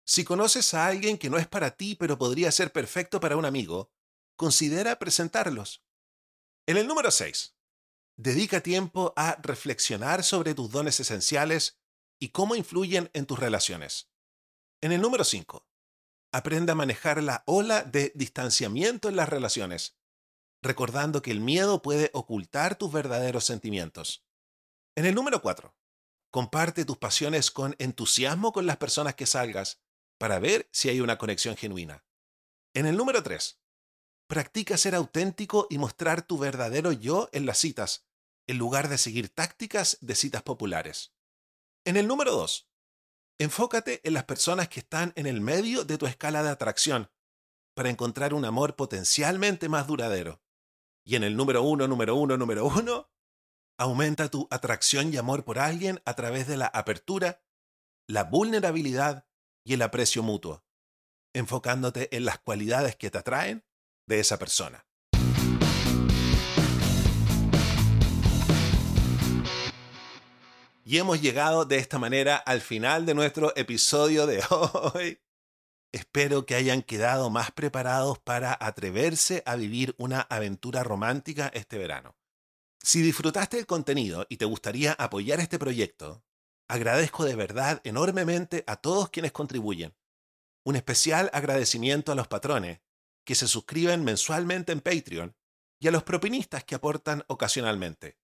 Si 0.03 0.23
conoces 0.23 0.73
a 0.73 0.87
alguien 0.87 1.19
que 1.19 1.29
no 1.29 1.37
es 1.37 1.47
para 1.47 1.77
ti 1.77 1.93
pero 1.93 2.17
podría 2.17 2.51
ser 2.51 2.71
perfecto 2.71 3.19
para 3.19 3.37
un 3.37 3.45
amigo, 3.45 3.91
considera 4.35 4.97
presentarlos. 4.97 5.83
En 6.65 6.77
el 6.77 6.87
número 6.87 7.11
6, 7.11 7.55
dedica 8.17 8.61
tiempo 8.61 9.13
a 9.15 9.37
reflexionar 9.43 10.23
sobre 10.23 10.55
tus 10.55 10.71
dones 10.71 10.99
esenciales 10.99 11.77
y 12.19 12.29
cómo 12.29 12.55
influyen 12.55 13.11
en 13.13 13.27
tus 13.27 13.37
relaciones. 13.37 14.09
En 14.81 14.91
el 14.91 15.01
número 15.01 15.23
5, 15.23 15.67
aprende 16.31 16.71
a 16.71 16.75
manejar 16.75 17.21
la 17.21 17.43
ola 17.45 17.83
de 17.83 18.11
distanciamiento 18.15 19.07
en 19.07 19.17
las 19.17 19.29
relaciones, 19.29 19.99
recordando 20.63 21.21
que 21.21 21.31
el 21.31 21.41
miedo 21.41 21.81
puede 21.81 22.09
ocultar 22.13 22.77
tus 22.77 22.91
verdaderos 22.91 23.43
sentimientos. 23.43 24.25
En 24.95 25.05
el 25.05 25.13
número 25.13 25.41
4, 25.41 25.75
comparte 26.31 26.85
tus 26.85 26.97
pasiones 26.97 27.51
con 27.51 27.75
entusiasmo 27.79 28.53
con 28.53 28.65
las 28.65 28.77
personas 28.77 29.15
que 29.15 29.25
salgas 29.25 29.81
para 30.17 30.39
ver 30.39 30.69
si 30.71 30.89
hay 30.89 31.01
una 31.01 31.17
conexión 31.17 31.57
genuina. 31.57 32.05
En 32.73 32.85
el 32.85 32.95
número 32.95 33.21
3, 33.21 33.59
Practica 34.27 34.77
ser 34.77 34.95
auténtico 34.95 35.67
y 35.69 35.77
mostrar 35.77 36.25
tu 36.25 36.37
verdadero 36.37 36.91
yo 36.91 37.29
en 37.33 37.45
las 37.45 37.57
citas, 37.57 38.07
en 38.47 38.57
lugar 38.57 38.87
de 38.87 38.97
seguir 38.97 39.29
tácticas 39.29 39.97
de 40.01 40.15
citas 40.15 40.43
populares. 40.43 41.13
En 41.85 41.97
el 41.97 42.07
número 42.07 42.31
2. 42.31 42.69
Enfócate 43.39 43.99
en 44.07 44.13
las 44.13 44.23
personas 44.23 44.69
que 44.69 44.79
están 44.79 45.11
en 45.15 45.27
el 45.27 45.41
medio 45.41 45.83
de 45.83 45.97
tu 45.97 46.07
escala 46.07 46.41
de 46.41 46.49
atracción 46.49 47.11
para 47.75 47.89
encontrar 47.89 48.33
un 48.33 48.45
amor 48.45 48.75
potencialmente 48.75 49.67
más 49.67 49.87
duradero. 49.87 50.42
Y 51.05 51.15
en 51.15 51.23
el 51.23 51.35
número 51.35 51.63
uno, 51.63 51.87
número 51.87 52.15
uno, 52.15 52.37
número 52.37 52.65
uno, 52.65 53.09
aumenta 53.77 54.29
tu 54.29 54.47
atracción 54.49 55.13
y 55.13 55.17
amor 55.17 55.43
por 55.43 55.59
alguien 55.59 56.01
a 56.05 56.13
través 56.13 56.47
de 56.47 56.55
la 56.55 56.67
apertura, 56.67 57.43
la 58.07 58.23
vulnerabilidad 58.23 59.27
y 59.65 59.73
el 59.73 59.81
aprecio 59.81 60.23
mutuo, 60.23 60.63
enfocándote 61.33 62.15
en 62.15 62.25
las 62.25 62.39
cualidades 62.39 62.95
que 62.95 63.11
te 63.11 63.17
atraen 63.17 63.65
de 64.07 64.19
esa 64.19 64.39
persona. 64.39 64.85
Y 70.85 70.97
hemos 70.97 71.21
llegado 71.21 71.65
de 71.65 71.77
esta 71.77 71.97
manera 71.97 72.35
al 72.35 72.61
final 72.61 73.05
de 73.05 73.13
nuestro 73.13 73.55
episodio 73.55 74.27
de 74.27 74.43
hoy. 74.49 75.19
Espero 75.93 76.47
que 76.47 76.55
hayan 76.55 76.81
quedado 76.81 77.29
más 77.29 77.51
preparados 77.51 78.17
para 78.17 78.57
atreverse 78.59 79.43
a 79.45 79.55
vivir 79.55 79.93
una 79.99 80.21
aventura 80.21 80.83
romántica 80.83 81.51
este 81.53 81.77
verano. 81.77 82.17
Si 82.81 83.03
disfrutaste 83.03 83.59
el 83.59 83.67
contenido 83.67 84.25
y 84.27 84.37
te 84.37 84.45
gustaría 84.45 84.93
apoyar 84.93 85.39
este 85.39 85.59
proyecto, 85.59 86.25
agradezco 86.67 87.25
de 87.25 87.35
verdad 87.35 87.79
enormemente 87.83 88.63
a 88.65 88.77
todos 88.77 89.11
quienes 89.11 89.33
contribuyen. 89.33 89.95
Un 90.65 90.77
especial 90.77 91.29
agradecimiento 91.31 92.11
a 92.11 92.15
los 92.15 92.27
patrones, 92.27 92.81
que 93.23 93.35
se 93.35 93.47
suscriben 93.47 94.03
mensualmente 94.03 94.71
en 94.71 94.81
Patreon, 94.81 95.35
y 95.79 95.89
a 95.89 95.91
los 95.91 96.01
propinistas 96.01 96.63
que 96.63 96.73
aportan 96.73 97.23
ocasionalmente. 97.27 98.17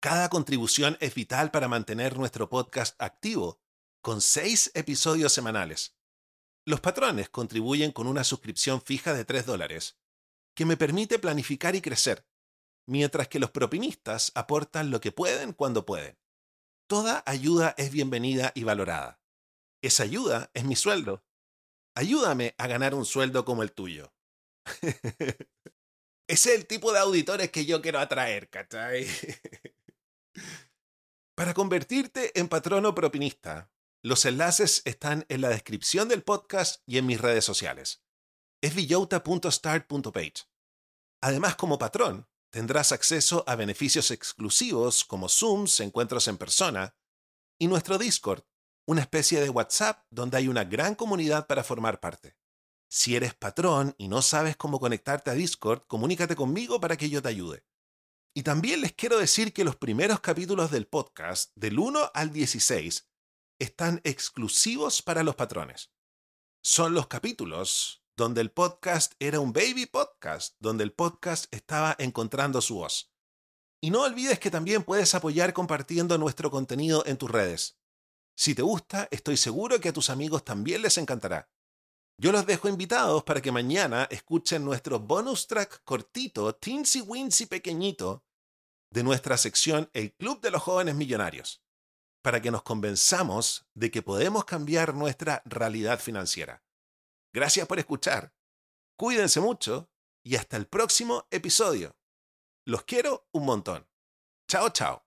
Cada 0.00 0.28
contribución 0.28 0.98
es 1.00 1.14
vital 1.14 1.52
para 1.52 1.68
mantener 1.68 2.18
nuestro 2.18 2.48
podcast 2.48 3.00
activo, 3.00 3.60
con 4.00 4.20
seis 4.20 4.72
episodios 4.74 5.32
semanales. 5.32 5.96
Los 6.68 6.80
patrones 6.80 7.28
contribuyen 7.28 7.92
con 7.92 8.08
una 8.08 8.24
suscripción 8.24 8.82
fija 8.82 9.14
de 9.14 9.24
3 9.24 9.46
dólares, 9.46 9.96
que 10.52 10.66
me 10.66 10.76
permite 10.76 11.20
planificar 11.20 11.76
y 11.76 11.80
crecer, 11.80 12.26
mientras 12.88 13.28
que 13.28 13.38
los 13.38 13.52
propinistas 13.52 14.32
aportan 14.34 14.90
lo 14.90 15.00
que 15.00 15.12
pueden 15.12 15.52
cuando 15.52 15.86
pueden. 15.86 16.18
Toda 16.88 17.22
ayuda 17.24 17.76
es 17.78 17.92
bienvenida 17.92 18.50
y 18.56 18.64
valorada. 18.64 19.20
Esa 19.80 20.02
ayuda 20.02 20.50
es 20.54 20.64
mi 20.64 20.74
sueldo. 20.74 21.24
Ayúdame 21.94 22.56
a 22.58 22.66
ganar 22.66 22.94
un 22.94 23.04
sueldo 23.04 23.44
como 23.44 23.62
el 23.62 23.70
tuyo. 23.70 24.12
Ese 26.28 26.50
es 26.52 26.58
el 26.58 26.66
tipo 26.66 26.92
de 26.92 26.98
auditores 26.98 27.52
que 27.52 27.64
yo 27.64 27.80
quiero 27.80 28.00
atraer, 28.00 28.50
¿cachai? 28.50 29.06
Para 31.36 31.54
convertirte 31.54 32.36
en 32.38 32.48
patrono 32.48 32.92
propinista, 32.92 33.70
los 34.06 34.24
enlaces 34.24 34.82
están 34.84 35.26
en 35.28 35.40
la 35.40 35.48
descripción 35.48 36.08
del 36.08 36.22
podcast 36.22 36.80
y 36.86 36.98
en 36.98 37.06
mis 37.06 37.20
redes 37.20 37.44
sociales. 37.44 38.04
Es 38.62 38.72
villota.start.page. 38.72 40.44
Además, 41.20 41.56
como 41.56 41.76
patrón, 41.76 42.28
tendrás 42.50 42.92
acceso 42.92 43.42
a 43.48 43.56
beneficios 43.56 44.12
exclusivos 44.12 45.04
como 45.04 45.28
Zooms, 45.28 45.80
encuentros 45.80 46.28
en 46.28 46.38
persona, 46.38 46.94
y 47.58 47.66
nuestro 47.66 47.98
Discord, 47.98 48.44
una 48.86 49.00
especie 49.00 49.40
de 49.40 49.50
WhatsApp 49.50 50.06
donde 50.10 50.36
hay 50.36 50.46
una 50.46 50.62
gran 50.62 50.94
comunidad 50.94 51.48
para 51.48 51.64
formar 51.64 51.98
parte. 51.98 52.36
Si 52.88 53.16
eres 53.16 53.34
patrón 53.34 53.96
y 53.98 54.06
no 54.06 54.22
sabes 54.22 54.56
cómo 54.56 54.78
conectarte 54.78 55.32
a 55.32 55.34
Discord, 55.34 55.82
comunícate 55.88 56.36
conmigo 56.36 56.80
para 56.80 56.96
que 56.96 57.10
yo 57.10 57.20
te 57.20 57.30
ayude. 57.30 57.64
Y 58.36 58.44
también 58.44 58.82
les 58.82 58.92
quiero 58.92 59.18
decir 59.18 59.52
que 59.52 59.64
los 59.64 59.74
primeros 59.74 60.20
capítulos 60.20 60.70
del 60.70 60.86
podcast, 60.86 61.50
del 61.56 61.80
1 61.80 62.12
al 62.14 62.32
16, 62.32 63.08
están 63.58 64.00
exclusivos 64.04 65.02
para 65.02 65.22
los 65.22 65.36
patrones. 65.36 65.92
Son 66.62 66.94
los 66.94 67.06
capítulos 67.06 68.02
donde 68.16 68.40
el 68.40 68.50
podcast 68.50 69.12
era 69.18 69.40
un 69.40 69.52
baby 69.52 69.86
podcast, 69.86 70.56
donde 70.58 70.84
el 70.84 70.92
podcast 70.92 71.52
estaba 71.54 71.94
encontrando 71.98 72.60
su 72.60 72.76
voz. 72.76 73.12
Y 73.82 73.90
no 73.90 74.02
olvides 74.02 74.38
que 74.38 74.50
también 74.50 74.84
puedes 74.84 75.14
apoyar 75.14 75.52
compartiendo 75.52 76.16
nuestro 76.16 76.50
contenido 76.50 77.04
en 77.06 77.18
tus 77.18 77.30
redes. 77.30 77.78
Si 78.34 78.54
te 78.54 78.62
gusta, 78.62 79.08
estoy 79.10 79.36
seguro 79.36 79.80
que 79.80 79.90
a 79.90 79.92
tus 79.92 80.10
amigos 80.10 80.44
también 80.44 80.82
les 80.82 80.98
encantará. 80.98 81.50
Yo 82.18 82.32
los 82.32 82.46
dejo 82.46 82.68
invitados 82.68 83.24
para 83.24 83.42
que 83.42 83.52
mañana 83.52 84.08
escuchen 84.10 84.64
nuestro 84.64 84.98
bonus 84.98 85.46
track 85.46 85.82
cortito, 85.84 86.54
teensy 86.54 87.02
wincy 87.02 87.44
pequeñito, 87.44 88.24
de 88.90 89.02
nuestra 89.02 89.36
sección 89.36 89.90
El 89.92 90.14
Club 90.14 90.40
de 90.40 90.50
los 90.50 90.62
Jóvenes 90.62 90.94
Millonarios, 90.94 91.62
para 92.26 92.42
que 92.42 92.50
nos 92.50 92.64
convenzamos 92.64 93.68
de 93.74 93.92
que 93.92 94.02
podemos 94.02 94.44
cambiar 94.44 94.94
nuestra 94.94 95.42
realidad 95.44 96.00
financiera. 96.00 96.64
Gracias 97.32 97.68
por 97.68 97.78
escuchar. 97.78 98.34
Cuídense 98.98 99.38
mucho 99.38 99.92
y 100.24 100.34
hasta 100.34 100.56
el 100.56 100.66
próximo 100.66 101.28
episodio. 101.30 101.96
Los 102.64 102.82
quiero 102.82 103.28
un 103.30 103.44
montón. 103.44 103.88
Chao, 104.48 104.70
chao. 104.70 105.05